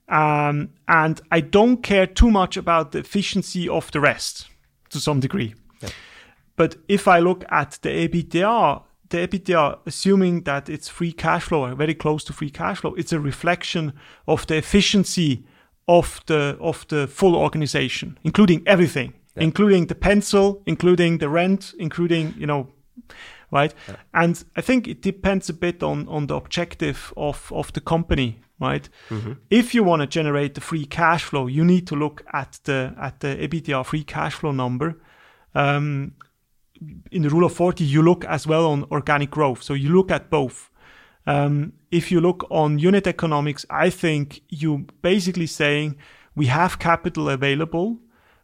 [0.08, 4.48] Um, and I don't care too much about the efficiency of the rest
[4.94, 5.54] to some degree.
[5.82, 5.90] Yeah.
[6.56, 11.74] But if I look at the EBITDA, the EBITDA, assuming that it's free cash flow,
[11.74, 13.92] very close to free cash flow, it's a reflection
[14.26, 15.44] of the efficiency
[15.86, 19.42] of the of the full organization, including everything, yeah.
[19.42, 22.68] including the pencil, including the rent, including you know,
[23.50, 23.74] right?
[23.88, 23.96] Yeah.
[24.12, 28.38] And I think it depends a bit on on the objective of of the company
[28.60, 28.88] right?
[29.08, 29.32] Mm-hmm.
[29.50, 32.94] If you want to generate the free cash flow, you need to look at the
[33.00, 35.00] at the EBITDA free cash flow number.
[35.54, 36.14] Um,
[37.10, 39.62] in the rule of 40, you look as well on organic growth.
[39.62, 40.70] So you look at both.
[41.26, 45.96] Um, if you look on unit economics, I think you basically saying
[46.34, 47.98] we have capital available,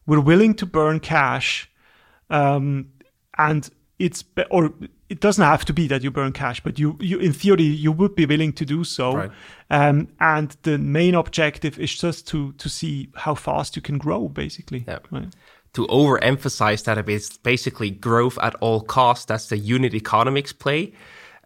[0.06, 1.70] we're willing to burn cash,
[2.30, 2.90] um,
[3.36, 4.72] and it's be- or
[5.10, 7.90] it doesn't have to be that you burn cash, but you, you in theory you
[7.90, 9.12] would be willing to do so.
[9.12, 9.30] Right.
[9.68, 14.28] Um, and the main objective is just to to see how fast you can grow,
[14.28, 14.84] basically.
[14.86, 15.00] Yeah.
[15.10, 15.34] Right.
[15.74, 19.24] To overemphasize that it's basically growth at all costs.
[19.26, 20.92] That's the unit economics play.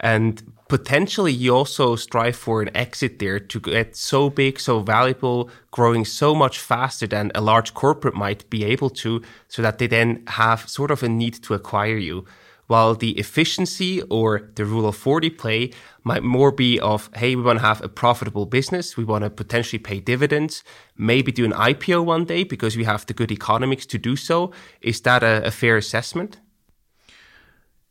[0.00, 5.48] And potentially you also strive for an exit there to get so big, so valuable,
[5.70, 9.86] growing so much faster than a large corporate might be able to, so that they
[9.86, 12.24] then have sort of a need to acquire you
[12.66, 15.70] while the efficiency or the rule of 40 play
[16.02, 18.96] might more be of, hey, we want to have a profitable business.
[18.96, 20.64] We want to potentially pay dividends,
[20.96, 24.52] maybe do an IPO one day because we have the good economics to do so.
[24.80, 26.40] Is that a, a fair assessment?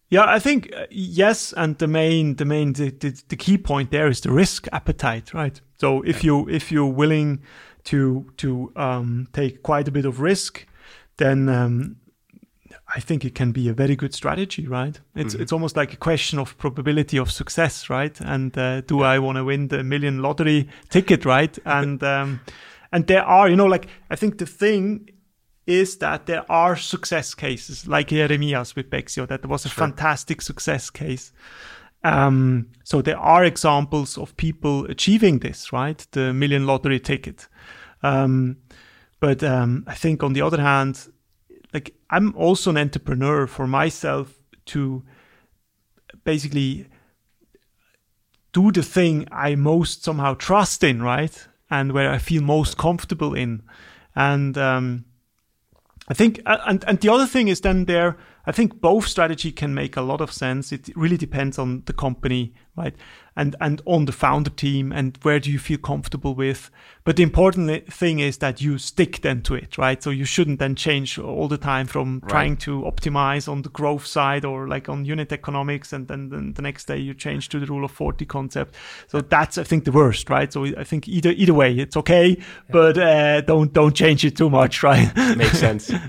[0.10, 3.90] Yeah, I think uh, yes, and the main, the main, the, the, the, key point
[3.90, 5.60] there is the risk appetite, right?
[5.80, 7.42] So if you if you're willing
[7.86, 10.68] to to um, take quite a bit of risk,
[11.18, 11.96] then um,
[12.96, 15.00] I think it can be a very good strategy, right?
[15.16, 15.42] It's mm-hmm.
[15.42, 18.20] it's almost like a question of probability of success, right?
[18.22, 21.58] And uh, do I want to win the million lottery ticket, right?
[21.66, 22.42] and um,
[22.92, 25.10] and there are, you know, like I think the thing
[25.66, 29.28] is that there are success cases like Jeremias with Bexio.
[29.28, 29.88] That was a sure.
[29.88, 31.32] fantastic success case.
[32.04, 36.06] Um, so there are examples of people achieving this, right?
[36.12, 37.48] The million lottery ticket.
[38.04, 38.58] Um,
[39.22, 41.08] but um, I think on the other hand,
[41.74, 45.04] like I'm also an entrepreneur for myself to
[46.24, 46.88] basically
[48.54, 51.48] do the thing I most somehow trust in, right?
[51.70, 53.64] And where I feel most comfortable in.
[54.16, 55.06] And um,
[56.08, 58.16] I think, uh, and, and the other thing is then there,
[58.46, 60.72] I think both strategy can make a lot of sense.
[60.72, 62.96] It really depends on the company, right?
[63.36, 66.70] And, and on the founder team and where do you feel comfortable with.
[67.04, 70.02] But the important thing is that you stick then to it, right?
[70.02, 72.30] So you shouldn't then change all the time from right.
[72.30, 75.94] trying to optimize on the growth side or like on unit economics.
[75.94, 78.76] And then, then the next day you change to the rule of 40 concept.
[79.08, 80.54] So that's, I think, the worst, right?
[80.54, 82.44] So I think either, either way, it's okay, yeah.
[82.70, 85.12] but, uh, don't, don't change it too much, right?
[85.36, 85.92] Makes sense.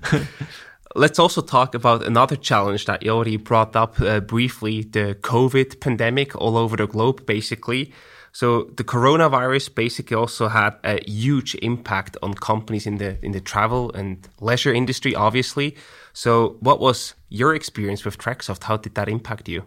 [0.97, 5.80] Let's also talk about another challenge that you already brought up uh, briefly the COVID
[5.80, 7.92] pandemic all over the globe, basically.
[8.30, 13.40] So the coronavirus basically also had a huge impact on companies in the in the
[13.40, 15.76] travel and leisure industry, obviously.
[16.12, 18.64] So what was your experience with Treksoft?
[18.64, 19.62] How did that impact you?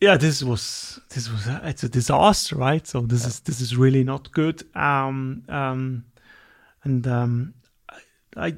[0.00, 2.86] Yeah, this was this was it's a disaster, right?
[2.86, 3.28] So this yeah.
[3.28, 4.62] is this is really not good.
[4.74, 6.04] Um, um,
[6.84, 7.54] and um,
[8.36, 8.56] I,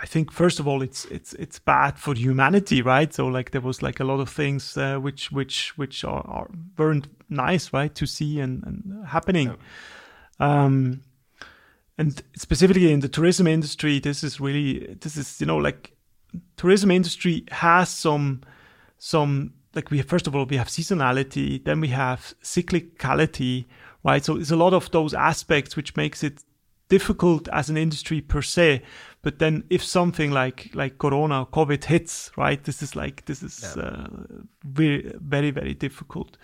[0.00, 3.12] I think first of all, it's it's it's bad for humanity, right?
[3.12, 6.50] So like there was like a lot of things uh, which which which are, are,
[6.76, 9.56] weren't nice, right, to see and, and happening.
[10.40, 11.02] Um,
[11.98, 15.92] and specifically in the tourism industry, this is really this is you know like
[16.56, 18.40] tourism industry has some
[18.98, 23.66] some like we first of all we have seasonality, then we have cyclicality,
[24.04, 24.24] right?
[24.24, 26.42] So it's a lot of those aspects which makes it
[26.92, 28.82] difficult as an industry per se.
[29.22, 32.62] But then if something like like Corona, COVID hits, right?
[32.62, 33.82] This is like this is yeah.
[33.82, 34.06] uh,
[34.62, 36.36] very very very difficult.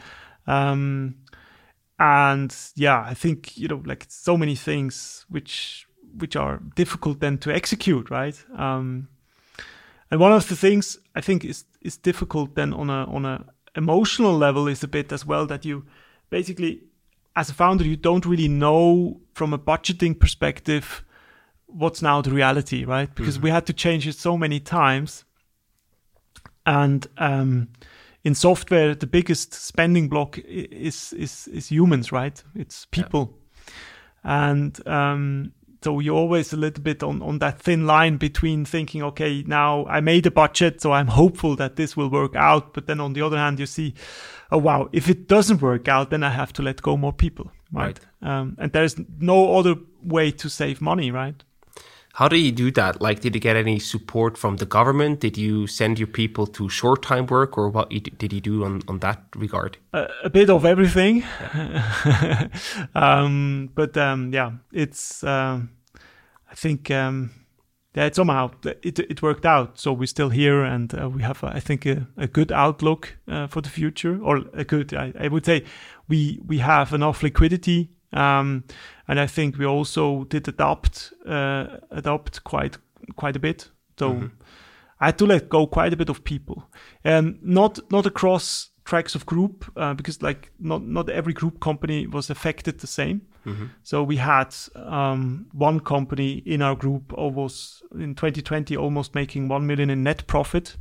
[0.46, 1.16] Um,
[1.98, 5.86] and yeah, I think you know like so many things which
[6.20, 8.44] which are difficult then to execute, right?
[8.56, 9.08] Um,
[10.10, 13.44] and one of the things I think is is difficult then on a on a
[13.74, 15.84] emotional level is a bit as well that you
[16.30, 16.87] basically
[17.38, 21.04] as a founder, you don't really know from a budgeting perspective
[21.66, 23.14] what's now the reality, right?
[23.14, 23.44] Because mm-hmm.
[23.44, 25.24] we had to change it so many times.
[26.66, 27.68] And um,
[28.24, 32.42] in software, the biggest spending block is is is humans, right?
[32.56, 33.38] It's people,
[34.24, 34.50] yeah.
[34.50, 39.02] and um, so you're always a little bit on on that thin line between thinking,
[39.04, 42.86] okay, now I made a budget, so I'm hopeful that this will work out, but
[42.86, 43.94] then on the other hand, you see
[44.50, 47.50] oh wow, if it doesn't work out, then I have to let go more people,
[47.72, 47.98] right?
[48.22, 48.30] right.
[48.30, 51.42] Um, and there's no other way to save money, right?
[52.14, 53.00] How did you do that?
[53.00, 55.20] Like, did you get any support from the government?
[55.20, 58.82] Did you send your people to short time work, or what did you do on,
[58.88, 59.76] on that regard?
[59.94, 61.22] Uh, a bit of everything,
[61.54, 62.48] yeah.
[62.96, 65.22] um, but um, yeah, it's.
[65.22, 65.60] Uh,
[66.50, 67.30] I think um,
[67.98, 69.76] yeah, it somehow it it worked out.
[69.80, 73.18] So we're still here, and uh, we have, uh, I think, a, a good outlook
[73.26, 74.94] uh, for the future, or a good.
[74.94, 75.64] I, I, would say
[76.06, 78.62] we we have enough liquidity, um,
[79.08, 82.78] and I think we also did adopt uh, adopt quite
[83.16, 83.68] quite a bit.
[83.98, 84.26] So mm-hmm.
[85.00, 86.70] I had to let go quite a bit of people,
[87.02, 92.30] and not not across Treksoft group uh, because like not not every group company was
[92.30, 93.22] affected the same.
[93.48, 93.66] Mm-hmm.
[93.82, 99.66] So we had um, one company in our group almost in 2020 almost making one
[99.66, 100.76] million in net profit.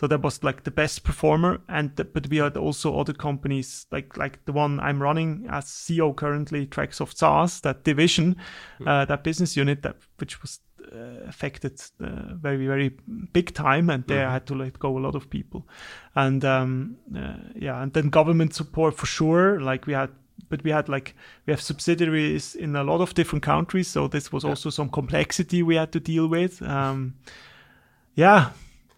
[0.00, 3.86] So that was like the best performer, and the, but we had also other companies
[3.90, 8.88] like like the one I'm running as CEO currently, Treksoft SaaS, that division, mm-hmm.
[8.88, 12.96] uh, that business unit that which was uh, affected uh, very very
[13.34, 14.30] big time, and there mm-hmm.
[14.30, 15.68] I had to let go a lot of people,
[16.14, 19.60] and um, uh, yeah, and then government support for sure.
[19.60, 20.10] Like we had
[20.48, 21.14] but we had like
[21.46, 24.50] we have subsidiaries in a lot of different countries so this was yeah.
[24.50, 27.14] also some complexity we had to deal with um,
[28.14, 28.50] yeah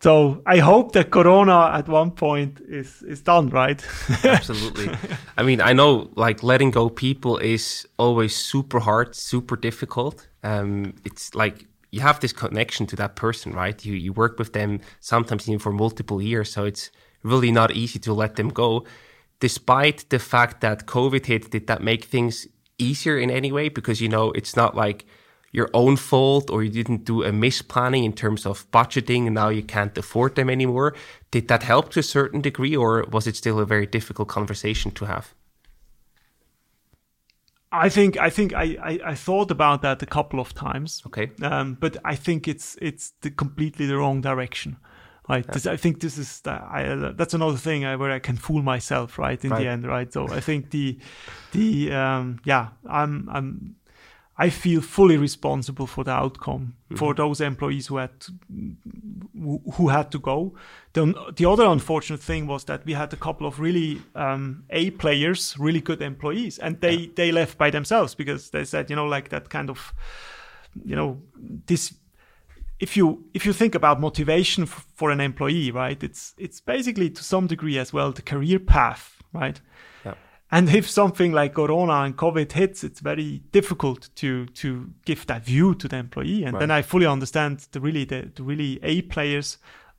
[0.02, 3.80] So I hope that Corona at one point is is done, right?
[4.24, 4.90] Absolutely.
[5.38, 10.26] I mean, I know like letting go people is always super hard, super difficult.
[10.42, 13.84] Um, it's like you have this connection to that person, right?
[13.84, 16.90] You you work with them sometimes even for multiple years, so it's
[17.22, 18.84] really not easy to let them go.
[19.42, 22.46] Despite the fact that COVID hit, did that make things
[22.78, 23.68] easier in any way?
[23.68, 25.04] Because you know it's not like
[25.50, 29.48] your own fault or you didn't do a misplanning in terms of budgeting and now
[29.48, 30.94] you can't afford them anymore.
[31.32, 34.92] Did that help to a certain degree or was it still a very difficult conversation
[34.92, 35.34] to have?
[37.72, 41.02] I think I think I, I, I, thought about that a couple of times.
[41.06, 41.32] Okay.
[41.42, 44.76] Um, but I think it's it's the completely the wrong direction.
[45.28, 45.44] Right.
[45.46, 45.52] Yeah.
[45.52, 48.62] This, I think this is I, uh, that's another thing I, where I can fool
[48.62, 49.18] myself.
[49.18, 49.42] Right.
[49.44, 49.62] In right.
[49.62, 49.86] the end.
[49.86, 50.12] Right.
[50.12, 50.98] So I think the
[51.52, 53.76] the um, yeah I'm I'm
[54.38, 56.96] I feel fully responsible for the outcome mm-hmm.
[56.96, 58.32] for those employees who had to,
[59.74, 60.54] who had to go.
[60.94, 64.90] The, the other unfortunate thing was that we had a couple of really um, A
[64.92, 67.12] players, really good employees, and they yeah.
[67.14, 69.92] they left by themselves because they said, you know, like that kind of,
[70.84, 71.20] you know,
[71.66, 71.94] this.
[72.82, 77.10] If you if you think about motivation f- for an employee, right, it's it's basically
[77.10, 79.60] to some degree as well the career path, right.
[80.52, 85.46] And if something like Corona and COVID hits, it's very difficult to to give that
[85.46, 86.44] view to the employee.
[86.44, 86.60] And right.
[86.60, 89.56] then I fully understand the really the, the really A players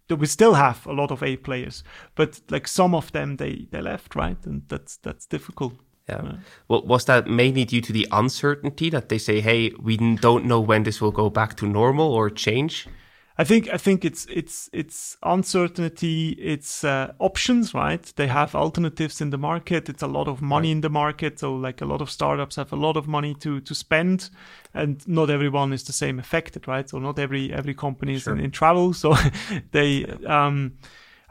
[0.10, 3.68] that we still have a lot of A players, but like some of them they
[3.72, 4.38] they left, right?
[4.46, 5.74] And that's that's difficult.
[6.10, 6.22] Yeah.
[6.24, 6.36] yeah.
[6.68, 10.60] Well, was that mainly due to the uncertainty that they say, "Hey, we don't know
[10.60, 12.88] when this will go back to normal or change"?
[13.36, 18.04] I think I think it's it's it's uncertainty, it's uh, options, right?
[18.16, 19.90] They have alternatives in the market.
[19.90, 22.72] It's a lot of money in the market, so like a lot of startups have
[22.72, 24.30] a lot of money to to spend,
[24.74, 26.88] and not everyone is the same affected, right?
[26.88, 28.36] So not every every company is sure.
[28.36, 29.16] in, in, travel, so
[29.72, 30.06] they.
[30.28, 30.74] Um,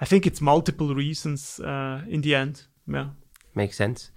[0.00, 2.66] I think it's multiple reasons uh, in the end.
[2.88, 3.10] Yeah,
[3.54, 4.10] makes sense.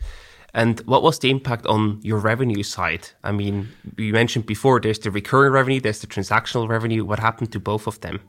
[0.56, 3.10] And what was the impact on your revenue side?
[3.26, 7.04] I mean, you mentioned before there's the recurring revenue, there's the transactional revenue.
[7.04, 8.22] What happened to both of them?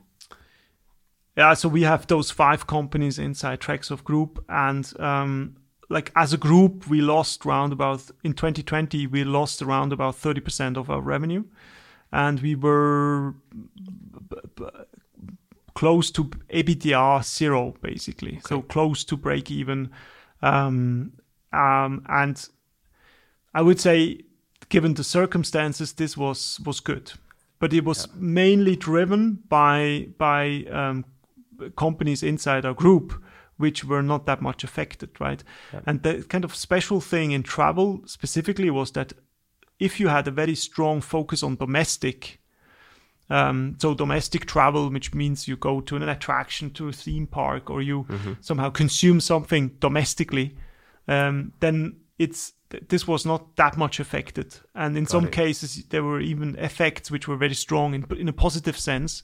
[1.37, 5.57] Yeah, so we have those five companies inside Treksoft Group, and um,
[5.89, 10.41] like as a group, we lost around about in 2020 we lost around about 30
[10.41, 11.45] percent of our revenue,
[12.11, 14.64] and we were b- b-
[15.74, 18.49] close to EBITDA zero basically, okay.
[18.49, 19.91] so close to break even.
[20.43, 21.12] Um,
[21.57, 22.48] um, and
[23.54, 24.20] I would say,
[24.68, 27.12] given the circumstances, this was was good,
[27.59, 28.12] but it was yeah.
[28.16, 31.04] mainly driven by by um,
[31.76, 33.22] companies inside our group
[33.57, 35.42] which were not that much affected, right?
[35.72, 35.80] Yeah.
[35.86, 39.12] And the kind of special thing in travel specifically was that
[39.78, 42.40] if you had a very strong focus on domestic,
[43.28, 47.70] um, so domestic travel, which means you go to an attraction, to a theme park,
[47.70, 48.34] or you mm-hmm.
[48.40, 50.57] somehow consume something domestically,
[51.09, 52.52] um, then it's
[52.88, 55.32] this was not that much affected, and in Got some it.
[55.32, 59.22] cases there were even effects which were very strong in in a positive sense.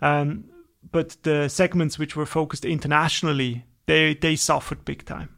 [0.00, 0.44] Um,
[0.90, 5.28] but the segments which were focused internationally, they they suffered big time.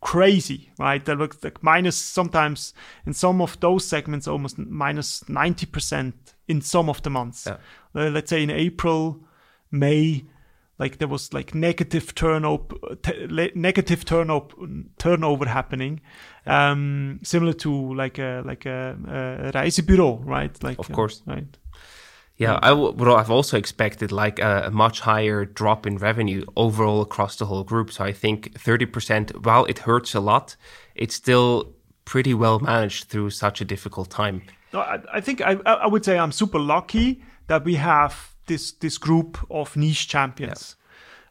[0.00, 1.04] Crazy, right?
[1.04, 2.74] That looked like minus sometimes
[3.06, 7.46] in some of those segments almost minus minus ninety percent in some of the months.
[7.46, 7.56] Yeah.
[7.94, 9.24] Uh, let's say in April,
[9.72, 10.24] May,
[10.82, 14.48] like there was like negative turnover t- negative turnover
[14.98, 16.00] turnover happening
[16.46, 21.58] um similar to like a like a, a reisebüro right like of course uh, right
[22.38, 27.00] yeah, I would have also expected like a, a, much higher drop in revenue overall
[27.02, 27.92] across the whole group.
[27.92, 30.56] So I think 30%, while it hurts a lot,
[30.96, 31.74] it's still
[32.04, 34.42] pretty well managed through such a difficult time.
[34.72, 38.72] No, I, I think I, I would say I'm super lucky that we have this
[38.72, 40.76] this group of niche champions.
[40.76, 40.82] Yeah.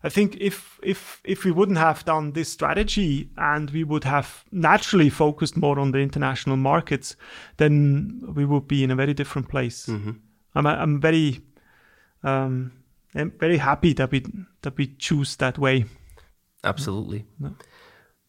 [0.04, 4.44] I think if if if we wouldn't have done this strategy and we would have
[4.52, 7.16] naturally focused more on the international markets,
[7.58, 9.86] then we would be in a very different place.
[9.86, 10.12] Mm-hmm.
[10.56, 11.42] I'm I'm very
[12.24, 12.72] um,
[13.16, 14.24] I'm very happy that we
[14.62, 15.86] that we choose that way.
[16.64, 17.26] Absolutely.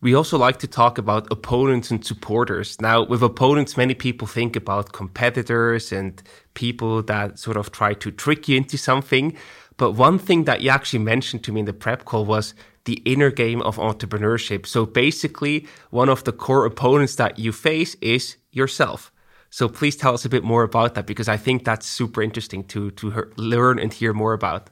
[0.02, 2.80] We also like to talk about opponents and supporters.
[2.80, 6.20] Now, with opponents, many people think about competitors and
[6.54, 9.36] people that sort of try to trick you into something.
[9.76, 12.52] But one thing that you actually mentioned to me in the prep call was
[12.84, 14.66] the inner game of entrepreneurship.
[14.66, 19.12] So basically, one of the core opponents that you face is yourself.
[19.50, 22.64] So please tell us a bit more about that because I think that's super interesting
[22.64, 24.68] to to learn and hear more about.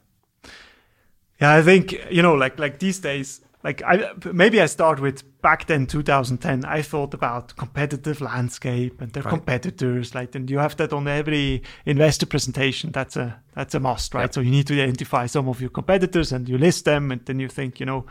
[1.40, 5.22] Yeah, I think you know, like like these days, like I maybe I start with
[5.42, 9.30] back then 2010 I thought about competitive landscape and their Right.
[9.34, 14.14] competitors like and you have that on every investor presentation that's a that's a must
[14.14, 14.34] right Yep.
[14.34, 17.38] so you need to identify some of your competitors and you list them and then
[17.40, 18.06] you think you know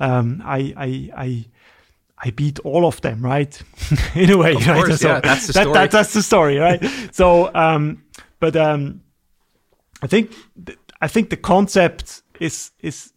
[0.00, 1.44] um, I I I
[2.22, 3.62] I beat all of them, right?
[4.14, 4.84] In a way, Of right?
[4.84, 5.74] course, yeah, that's the that- story.
[5.74, 6.84] that- that's the story, right?
[7.12, 8.02] so, um,
[8.40, 9.00] but um,
[10.02, 10.30] I think
[10.66, 13.12] th- I think the concept is is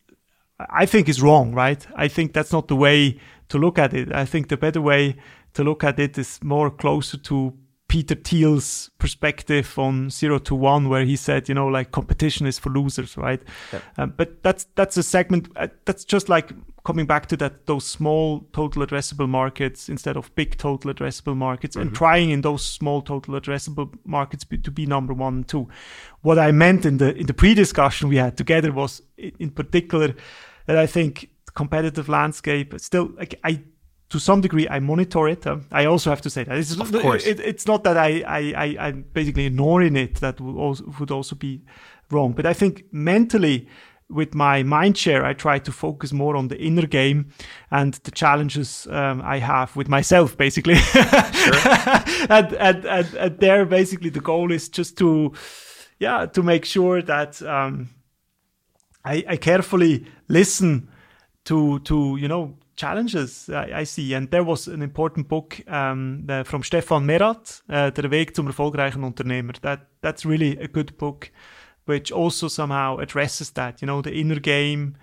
[0.70, 1.86] I think is wrong, right?
[1.96, 4.14] I think that's not the way to look at it.
[4.14, 5.16] I think the better way
[5.54, 7.54] to look at it is more closer to
[7.88, 12.58] Peter Thiel's perspective on zero to one, where he said, you know, like competition is
[12.58, 13.40] for losers, right?
[13.98, 15.50] Um, but that's that's a segment.
[15.56, 16.52] Uh, that's just like
[16.86, 21.76] coming back to that those small total addressable markets instead of big total addressable markets,
[21.76, 25.68] and trying in those small total addressable markets be, to be number one and two.
[26.22, 30.16] What I meant in the in the pre-discussion we had together was, i- in particular,
[30.66, 33.62] that I think competitive landscape still like I
[34.10, 35.46] to some degree I monitor it.
[35.48, 37.26] Um, I also have to say that it's, Of course.
[37.26, 40.16] it, it's not that I, I, I I'm basically ignoring it.
[40.16, 41.62] That would also would also be
[42.12, 42.34] wrong.
[42.34, 43.68] But I think mentally,
[44.10, 47.30] with my mind share, I try to focus more on the inner game
[47.72, 50.76] and the challenges um, I have with myself, basically.
[52.30, 55.34] and, and, and and there, basically, the goal is just to,
[56.00, 57.90] yeah, to make sure that um,
[59.06, 60.90] I, I carefully listen
[61.46, 64.14] to to you know challenges I, I see.
[64.14, 69.04] And there was an important book um, from Stefan Merath uh, Der Weg zum erfolgreichen
[69.04, 69.54] Unternehmer.
[69.62, 71.32] That that's really a good book
[71.86, 74.96] which also somehow addresses that you know the inner game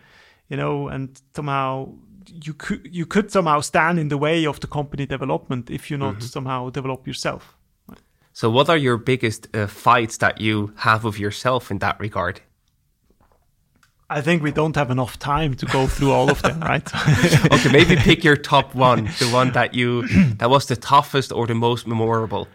[0.48, 1.92] you know and somehow
[2.26, 5.98] you could you could somehow stand in the way of the company development if you
[5.98, 7.56] not somehow develop yourself.
[8.32, 12.40] So, what are your biggest uh, fights that you have with yourself in that regard?
[14.10, 16.86] I think we don't have enough time to go through all of them right?
[17.52, 20.06] Okay, maybe pick your top one, the one that you
[20.38, 22.48] that was the toughest or the most memorable.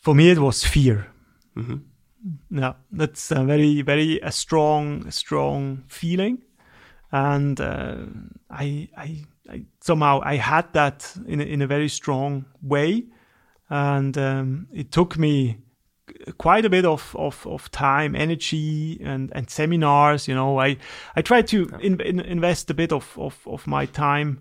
[0.00, 1.06] for me it was fear.
[2.50, 6.38] Yeah that's a very very a strong strong feeling.
[7.10, 7.96] And uh,
[8.50, 13.04] I, I i somehow i had that in a, in a very strong way.
[13.68, 15.58] And um, it took me
[16.38, 20.28] quite a bit of, of, of time, energy, and, and seminars.
[20.28, 20.76] You know, I
[21.16, 24.40] I try to in, in, invest a bit of of, of my time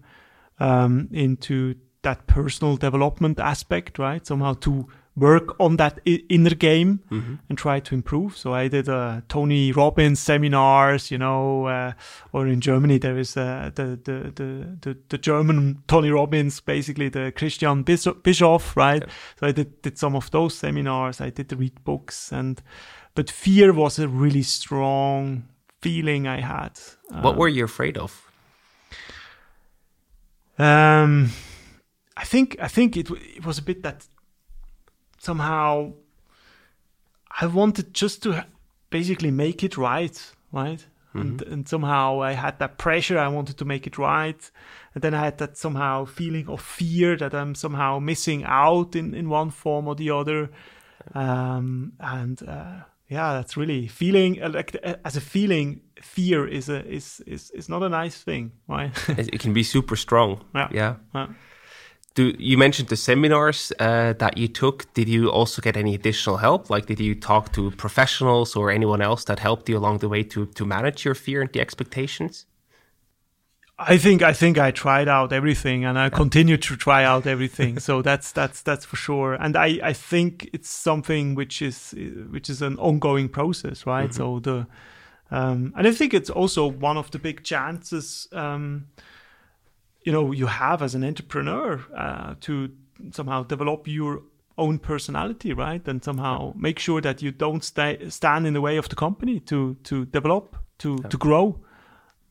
[0.59, 4.25] um, into that personal development aspect, right?
[4.25, 6.99] Somehow to work on that I- inner game
[7.49, 8.38] and try to improve.
[8.38, 11.91] So I did uh, Tony Robbins seminars, you know, uh,
[12.32, 17.09] or in Germany there is uh, the, the the the the German Tony Robbins, basically
[17.09, 19.03] the Christian Bis- Bischoff, right?
[19.39, 21.20] So I did did some of those seminars.
[21.22, 22.62] I did read books, and
[23.14, 25.43] but fear was a really strong
[25.82, 26.80] feeling I had.
[27.22, 28.32] What were you afraid of?
[30.57, 31.32] Um,
[32.18, 34.05] I think I think it it was a bit that
[35.22, 35.93] somehow
[37.39, 38.45] I wanted just to
[38.89, 40.86] basically make it right, right?
[41.13, 43.19] And, and somehow I had that pressure.
[43.19, 44.51] I wanted to make it right,
[44.93, 49.13] and then I had that somehow feeling of fear that I'm somehow missing out in
[49.13, 50.49] in one form or the other.
[51.13, 55.82] Um, and uh, yeah, that's really feeling uh, like uh, as a feeling.
[56.01, 58.91] Fear is a is is is not a nice thing, right?
[59.09, 60.39] It it can be super strong.
[60.55, 60.69] Yeah.
[60.72, 60.95] yeah.
[61.13, 61.28] Yeah.
[62.14, 64.93] Do you mentioned the seminars uh, that you took?
[64.93, 66.70] Did you also get any additional help?
[66.70, 70.24] Like, did you talk to professionals or anyone else that helped you along the way
[70.24, 72.45] to to manage your fear and the expectations?
[73.80, 77.80] I think I think I tried out everything, and I continue to try out everything.
[77.80, 79.34] so that's that's that's for sure.
[79.34, 81.95] And I I think it's something which is
[82.30, 84.14] which is an ongoing process, right?
[84.14, 84.68] So the
[85.32, 88.28] um, and I think it's also one of the big chances.
[88.34, 88.88] Um,
[90.04, 92.72] you know you have as an entrepreneur uh, to
[93.12, 94.22] somehow develop your
[94.58, 98.78] own personality right and somehow make sure that you don't stay, stand in the way
[98.78, 101.60] of the company to to develop to to grow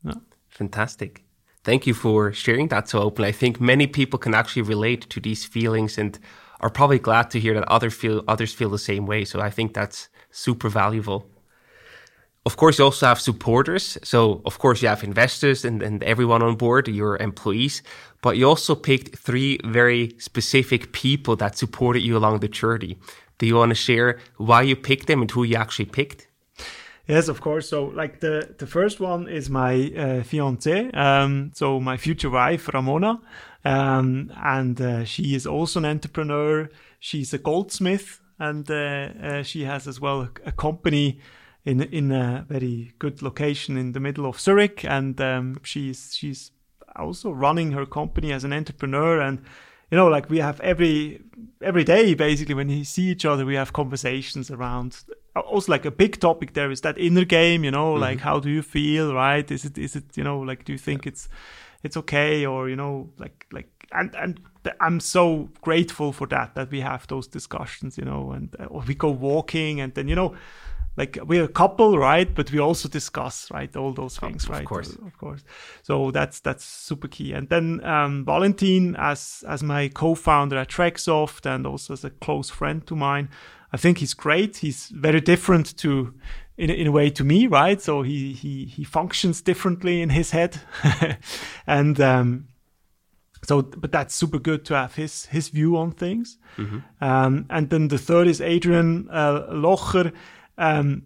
[0.05, 0.15] Yeah.
[0.49, 1.25] Fantastic.
[1.63, 3.29] Thank you for sharing that so openly.
[3.29, 6.19] I think many people can actually relate to these feelings and
[6.61, 9.25] are probably glad to hear that other feel others feel the same way.
[9.25, 11.31] So I think that's super valuable.
[12.47, 13.99] Of course, you also have supporters.
[14.03, 17.83] So, of course, you have investors and, and everyone on board, your employees,
[18.23, 22.97] but you also picked three very specific people that supported you along the journey.
[23.39, 26.29] Do you want to share why you picked them and who you actually picked?
[27.07, 27.69] Yes, of course.
[27.69, 32.69] So, like the the first one is my uh, fiancée, um, so my future wife
[32.69, 33.21] Ramona,
[33.65, 36.69] um, and uh, she is also an entrepreneur.
[37.01, 41.21] She's a goldsmith, and uh, uh, she has as well a, a company
[41.65, 46.53] in in a very good location in the middle of Zurich, and um, she's she's
[46.97, 49.39] also running her company as an entrepreneur and
[49.91, 51.21] you know like we have every
[51.63, 55.05] every day basically when we see each other we have conversations around
[55.37, 58.03] also like a big topic there is that inner game you know mm-hmm.
[58.03, 60.79] like how do you feel right is it is it you know like do you
[60.79, 61.11] think yeah.
[61.11, 61.29] it's
[61.83, 64.41] it's okay or you know like like and and
[64.79, 68.95] I'm so grateful for that that we have those discussions you know and uh, we
[68.95, 70.35] go walking and then you know
[71.01, 72.33] like we're a couple, right?
[72.35, 74.61] But we also discuss, right, all those things, oh, right?
[74.63, 75.43] Of course, of course.
[75.83, 77.33] So that's that's super key.
[77.33, 82.51] And then um, Valentin, as as my co-founder at Treksoft and also as a close
[82.51, 83.31] friend to mine,
[83.73, 84.59] I think he's great.
[84.59, 86.13] He's very different to,
[86.59, 87.81] in in a way, to me, right?
[87.81, 90.61] So he he he functions differently in his head,
[91.67, 92.01] and.
[92.01, 92.47] Um,
[93.43, 96.81] so but that's super good to have his his view on things mm-hmm.
[97.01, 100.13] um, and then the third is adrian uh, locher
[100.61, 101.03] um,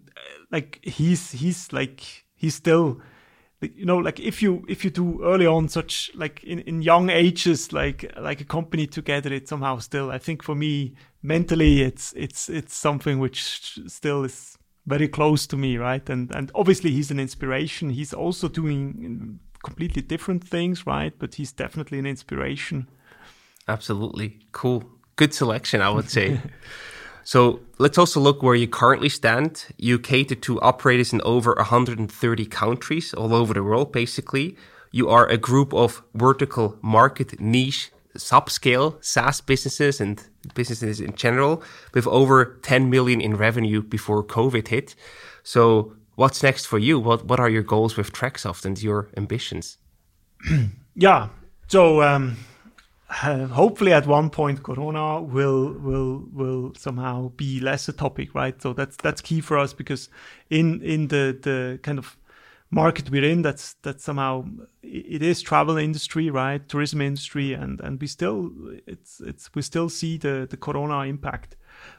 [0.51, 3.01] like he's he's like he's still
[3.61, 7.09] you know like if you if you do early on such like in, in young
[7.09, 10.93] ages like like a company together it somehow still i think for me
[11.23, 16.07] mentally it's it's it's something which still is very close to me right?
[16.09, 17.89] And and obviously he's an inspiration.
[17.89, 21.13] He's also doing completely different things right?
[21.17, 22.87] But he's definitely an inspiration.
[23.67, 24.39] Absolutely.
[24.51, 24.83] Cool.
[25.15, 26.41] Good selection i would say
[27.25, 29.65] So let's also look where you currently stand.
[29.77, 34.55] You cater to operators in over 130 countries all over the world, basically.
[34.91, 40.23] You are a group of vertical market niche subscale SaaS businesses and
[40.53, 41.63] businesses in general
[41.95, 44.95] with over 10 million in revenue before COVID hit.
[45.43, 46.99] So what's next for you?
[46.99, 49.79] What, what are your goals with Treksoft and your ambitions?
[50.95, 51.29] yeah.
[51.67, 52.37] So, um,
[53.09, 58.59] hopefully at one point corona will will will somehow be less a topic right?
[58.61, 60.09] So that's that's key for us because
[60.49, 62.17] in in the the kind of
[62.71, 64.43] market we're in that's that somehow
[64.81, 66.67] it is travel industry right?
[66.67, 68.51] Tourism industry and and we still
[68.87, 71.57] it's it's we still see the the corona impact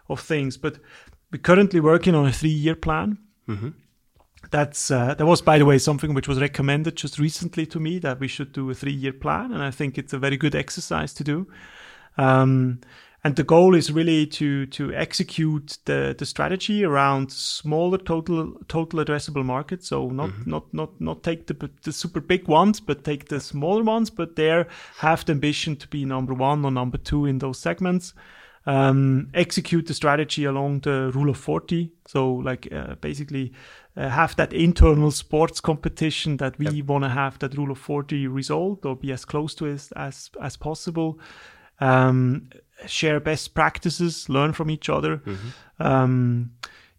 [0.09, 0.57] of things.
[0.57, 0.81] But
[1.31, 3.19] we're currently working on a three year plan.
[3.49, 3.69] Mm-hmm
[4.51, 7.99] that's uh, that was by the way something which was recommended just recently to me
[7.99, 10.55] that we should do a three year plan and i think it's a very good
[10.55, 11.47] exercise to do.
[12.19, 12.81] Um,
[13.27, 19.05] and the goal is really to to execute the the strategy around smaller total total
[19.05, 19.89] addressable markets.
[19.89, 20.51] So not mm-hmm.
[20.51, 24.37] not not not take the the super big ones but take the smaller ones but
[24.37, 24.69] there
[24.99, 28.15] have the ambition to be number one or number two in those segments.
[28.65, 33.53] Um, execute the strategy along the rule of 40 so like uh, basically
[33.97, 36.87] uh, have that internal sports competition that we yep.
[36.87, 40.31] want to have that rule of 40 result or be as close to it as
[40.41, 41.19] as possible
[41.81, 42.49] um,
[42.87, 45.83] share best practices learn from each other mm-hmm.
[45.83, 46.51] um,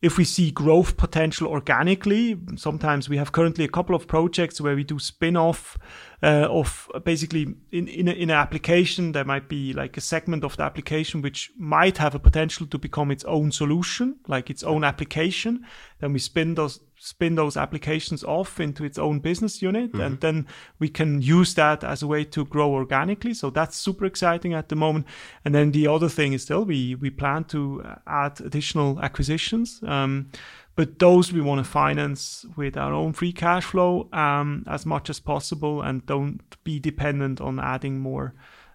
[0.01, 4.75] if we see growth potential organically, sometimes we have currently a couple of projects where
[4.75, 5.75] we do spin-off
[6.21, 10.43] uh, of basically in in, a, in an application there might be like a segment
[10.43, 14.63] of the application which might have a potential to become its own solution, like its
[14.63, 15.65] own application.
[15.99, 20.01] Then we spin those spin those applications off into its own business unit mm-hmm.
[20.01, 20.47] and then
[20.79, 24.69] we can use that as a way to grow organically so that's super exciting at
[24.69, 25.05] the moment
[25.45, 30.29] and then the other thing is still we we plan to add additional acquisitions um,
[30.75, 35.09] but those we want to finance with our own free cash flow um, as much
[35.09, 38.33] as possible and don't be dependent on adding more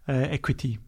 [0.09, 0.79] uh, equity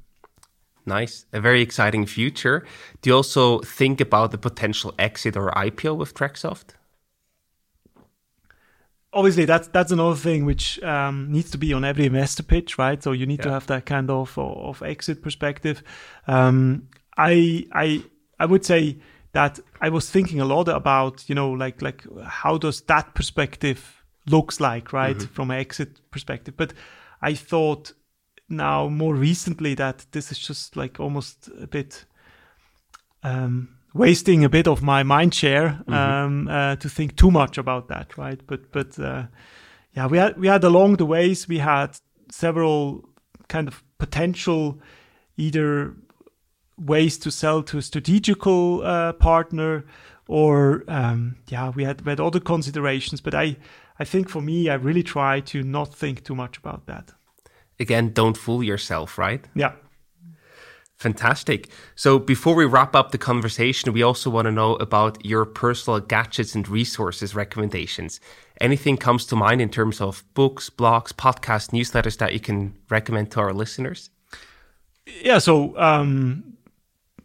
[0.86, 1.24] Nice.
[1.32, 2.62] A very exciting future.
[3.00, 6.74] Do you also think about the potential exit or IPO with Treksoft?
[9.14, 13.02] Obviously that's that's another thing which um, needs to be on every investor pitch, right?
[13.02, 13.44] So you need yeah.
[13.44, 15.82] to have that kind of of exit perspective.
[16.26, 18.04] Um, I I
[18.38, 18.98] I would say
[19.32, 24.04] that I was thinking a lot about you know like like how does that perspective
[24.26, 25.32] looks like right mm-hmm.
[25.34, 26.74] from an exit perspective, but
[27.22, 27.92] I thought
[28.48, 32.04] now more recently that this is just like almost a bit
[33.22, 35.94] um, wasting a bit of my mind share mm-hmm.
[35.94, 38.40] um, uh, to think too much about that, right?
[38.46, 39.24] But but uh,
[39.96, 41.96] yeah, we had we had along the ways we had
[42.30, 43.08] several
[43.48, 44.80] kind of potential
[45.36, 45.94] either
[46.76, 49.84] ways to sell to a strategical uh, partner
[50.28, 53.56] or um, yeah we had we had other considerations but i
[53.98, 57.12] i think for me i really try to not think too much about that
[57.78, 59.72] again don't fool yourself right yeah
[61.04, 61.68] Fantastic.
[61.96, 66.00] So before we wrap up the conversation, we also want to know about your personal
[66.00, 68.20] gadgets and resources recommendations.
[68.58, 73.30] Anything comes to mind in terms of books, blogs, podcasts, newsletters that you can recommend
[73.32, 74.08] to our listeners?
[75.22, 76.56] Yeah, so um,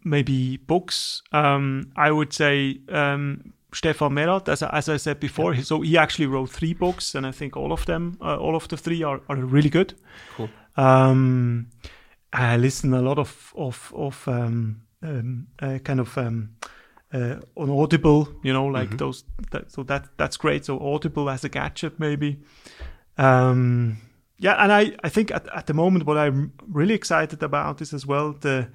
[0.04, 1.22] maybe books.
[1.32, 5.56] Um, I would say um, Stefan Merath, as, as I said before.
[5.62, 8.68] So he actually wrote three books, and I think all of them, uh, all of
[8.68, 9.94] the three are, are really good.
[10.36, 10.50] Cool.
[10.76, 11.68] Um,
[12.32, 16.50] I listen a lot of of of um, um, uh, kind of um,
[17.12, 19.24] uh, on Audible, you know, like those.
[19.50, 20.64] That, so that that's great.
[20.64, 22.38] So Audible as a gadget, maybe.
[23.18, 23.98] Um,
[24.38, 27.92] yeah, and I I think at at the moment what I'm really excited about is
[27.92, 28.68] as well the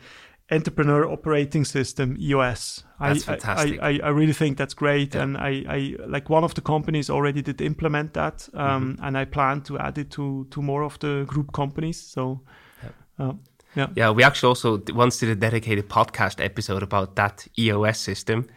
[0.52, 2.84] entrepreneur operating system EOS.
[3.00, 3.80] That's I, I- fantastic.
[3.82, 5.24] I, I, I really think that's great, Yeah.
[5.24, 9.06] and I, I like one of the companies already did implement that, um, Mm-hmm.
[9.06, 12.00] and I plan to add it to to more of the group companies.
[12.00, 12.42] So,
[13.20, 13.34] uh,
[13.76, 18.48] yeah, Yeah, we actually also once did a dedicated podcast episode about that EOS system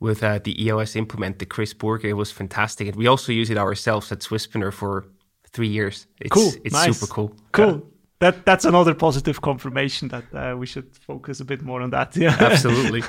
[0.00, 2.08] with uh, the EOS implementer Chris Burger.
[2.08, 5.06] It was fantastic, and we also use it ourselves at Swisspreneur for
[5.50, 6.06] three years.
[6.20, 6.98] It's, cool, It's nice.
[6.98, 7.36] super cool.
[7.52, 7.82] cool.
[8.18, 12.16] That that's another positive confirmation that uh, we should focus a bit more on that.
[12.16, 13.02] Yeah, absolutely.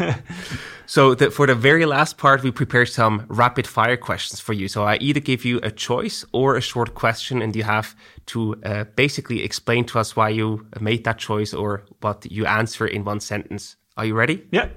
[0.85, 4.67] so the, for the very last part, we prepared some rapid fire questions for you.
[4.67, 7.95] So I either give you a choice or a short question, and you have
[8.27, 12.85] to uh, basically explain to us why you made that choice or what you answer
[12.85, 13.77] in one sentence.
[13.95, 14.45] Are you ready?
[14.51, 14.67] yeah.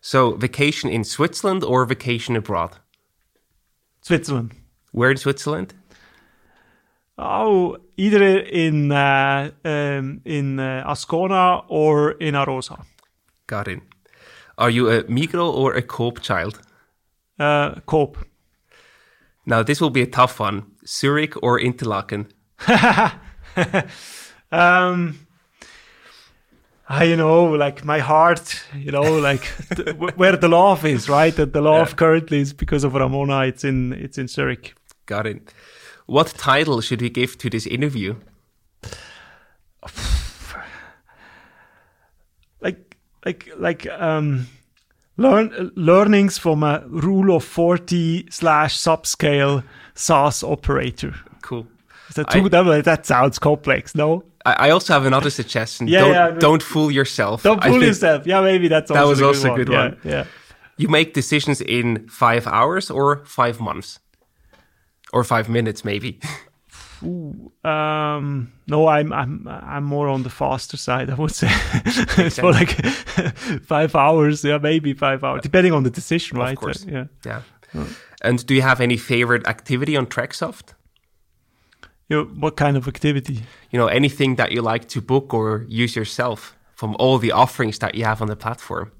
[0.00, 2.76] So, vacation in Switzerland or vacation abroad?
[4.02, 4.52] Switzerland.
[4.92, 5.72] Where in Switzerland?
[7.16, 12.84] Oh, either in uh, um, in uh, Ascona or in Arosa.
[13.46, 13.80] Got it.
[14.58, 16.60] Are you a Migros or a Coop child?
[17.38, 18.16] Uh, Coop.
[19.46, 20.64] Now, this will be a tough one.
[20.86, 22.28] Zurich or Interlaken?
[24.54, 25.26] Um,
[26.88, 29.42] I, you know, like my heart, you know, like
[29.74, 31.34] th- where the love is, right?
[31.34, 33.46] The love currently is because of Ramona.
[33.46, 34.74] It's in it's in Zurich.
[35.06, 35.52] Got it.
[36.06, 38.16] What title should we give to this interview?
[42.60, 44.46] Like like like um,
[45.16, 51.14] learn learnings from a rule of forty slash subscale SaaS operator.
[51.42, 51.66] Cool.
[52.14, 52.48] That too?
[52.48, 53.94] that, that sounds complex.
[53.94, 55.88] No, I, I also have another suggestion.
[55.88, 57.42] Yeah, don't, yeah, don't fool yourself.
[57.42, 58.26] don't fool yourself.
[58.26, 59.58] Yeah, maybe that's also was a good also a one.
[59.58, 59.98] good yeah, one.
[60.04, 60.24] Yeah.
[60.76, 64.00] You make decisions in five hours or five months?
[65.14, 66.18] Or five minutes, maybe.
[67.64, 71.10] Um, no, I'm I'm I'm more on the faster side.
[71.10, 71.48] I would say
[72.18, 72.70] it's more like
[73.62, 74.44] five hours.
[74.44, 76.56] Yeah, maybe five hours, depending on the decision, right?
[76.56, 76.84] course.
[76.86, 76.90] Uh,
[77.24, 77.40] yeah.
[77.74, 77.86] yeah.
[78.22, 80.74] And do you have any favorite activity on Treksoft?
[82.08, 83.42] You know, what kind of activity?
[83.70, 87.78] you know anything that you like to book or use yourself from all the offerings
[87.78, 88.90] that you have on the platform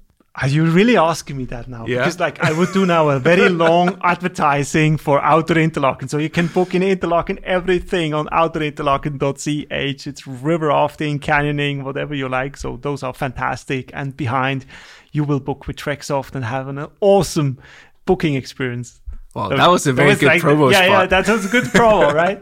[0.41, 1.85] Are you really asking me that now?
[1.87, 1.99] Yeah.
[1.99, 6.09] Because like I would do now a very long advertising for Outdoor Interlaken.
[6.09, 10.07] So you can book in Interlaken everything on outdoorinterlaken.ch.
[10.07, 12.57] It's river rafting, canyoning, whatever you like.
[12.57, 13.91] So those are fantastic.
[13.93, 14.65] And behind
[15.11, 17.57] you will book with Treksoft and have an awesome
[18.05, 18.99] booking experience.
[19.33, 21.63] well that was a very was good like- promo Yeah, yeah, that was a good
[21.65, 22.39] promo, right?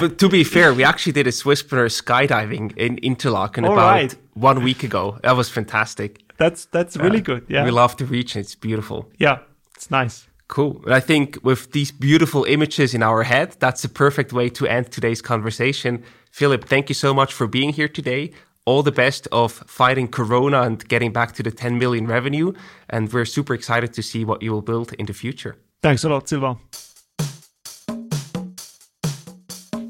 [0.00, 4.14] but to be fair we actually did a Swisspreneur skydiving in Interlaken All about right.
[4.34, 7.46] one week ago that was fantastic that's that's really good.
[7.48, 7.64] Yeah.
[7.64, 9.38] we love the region it's beautiful yeah.
[9.76, 10.28] It's nice.
[10.48, 10.82] Cool.
[10.84, 14.66] And I think with these beautiful images in our head, that's the perfect way to
[14.66, 16.02] end today's conversation.
[16.30, 18.30] Philip, thank you so much for being here today.
[18.66, 22.52] All the best of fighting Corona and getting back to the 10 million revenue.
[22.88, 25.56] And we're super excited to see what you will build in the future.
[25.82, 26.56] Thanks a lot, Silvan.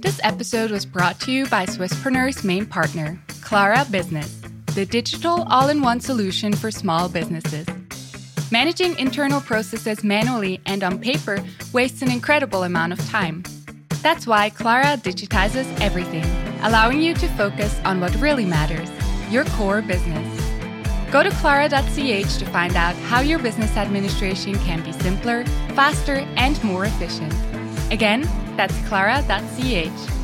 [0.01, 4.41] This episode was brought to you by Swisspreneur's main partner, Klara Business,
[4.75, 7.67] the digital all in one solution for small businesses.
[8.51, 11.39] Managing internal processes manually and on paper
[11.73, 13.45] wastes an incredible amount of time.
[14.03, 16.25] That's why Klara digitizes everything,
[16.63, 18.91] allowing you to focus on what really matters
[19.31, 20.27] your core business.
[21.13, 25.45] Go to klara.ch to find out how your business administration can be simpler,
[25.77, 27.33] faster, and more efficient.
[27.93, 28.23] Again,
[28.57, 30.24] that's klara.ch.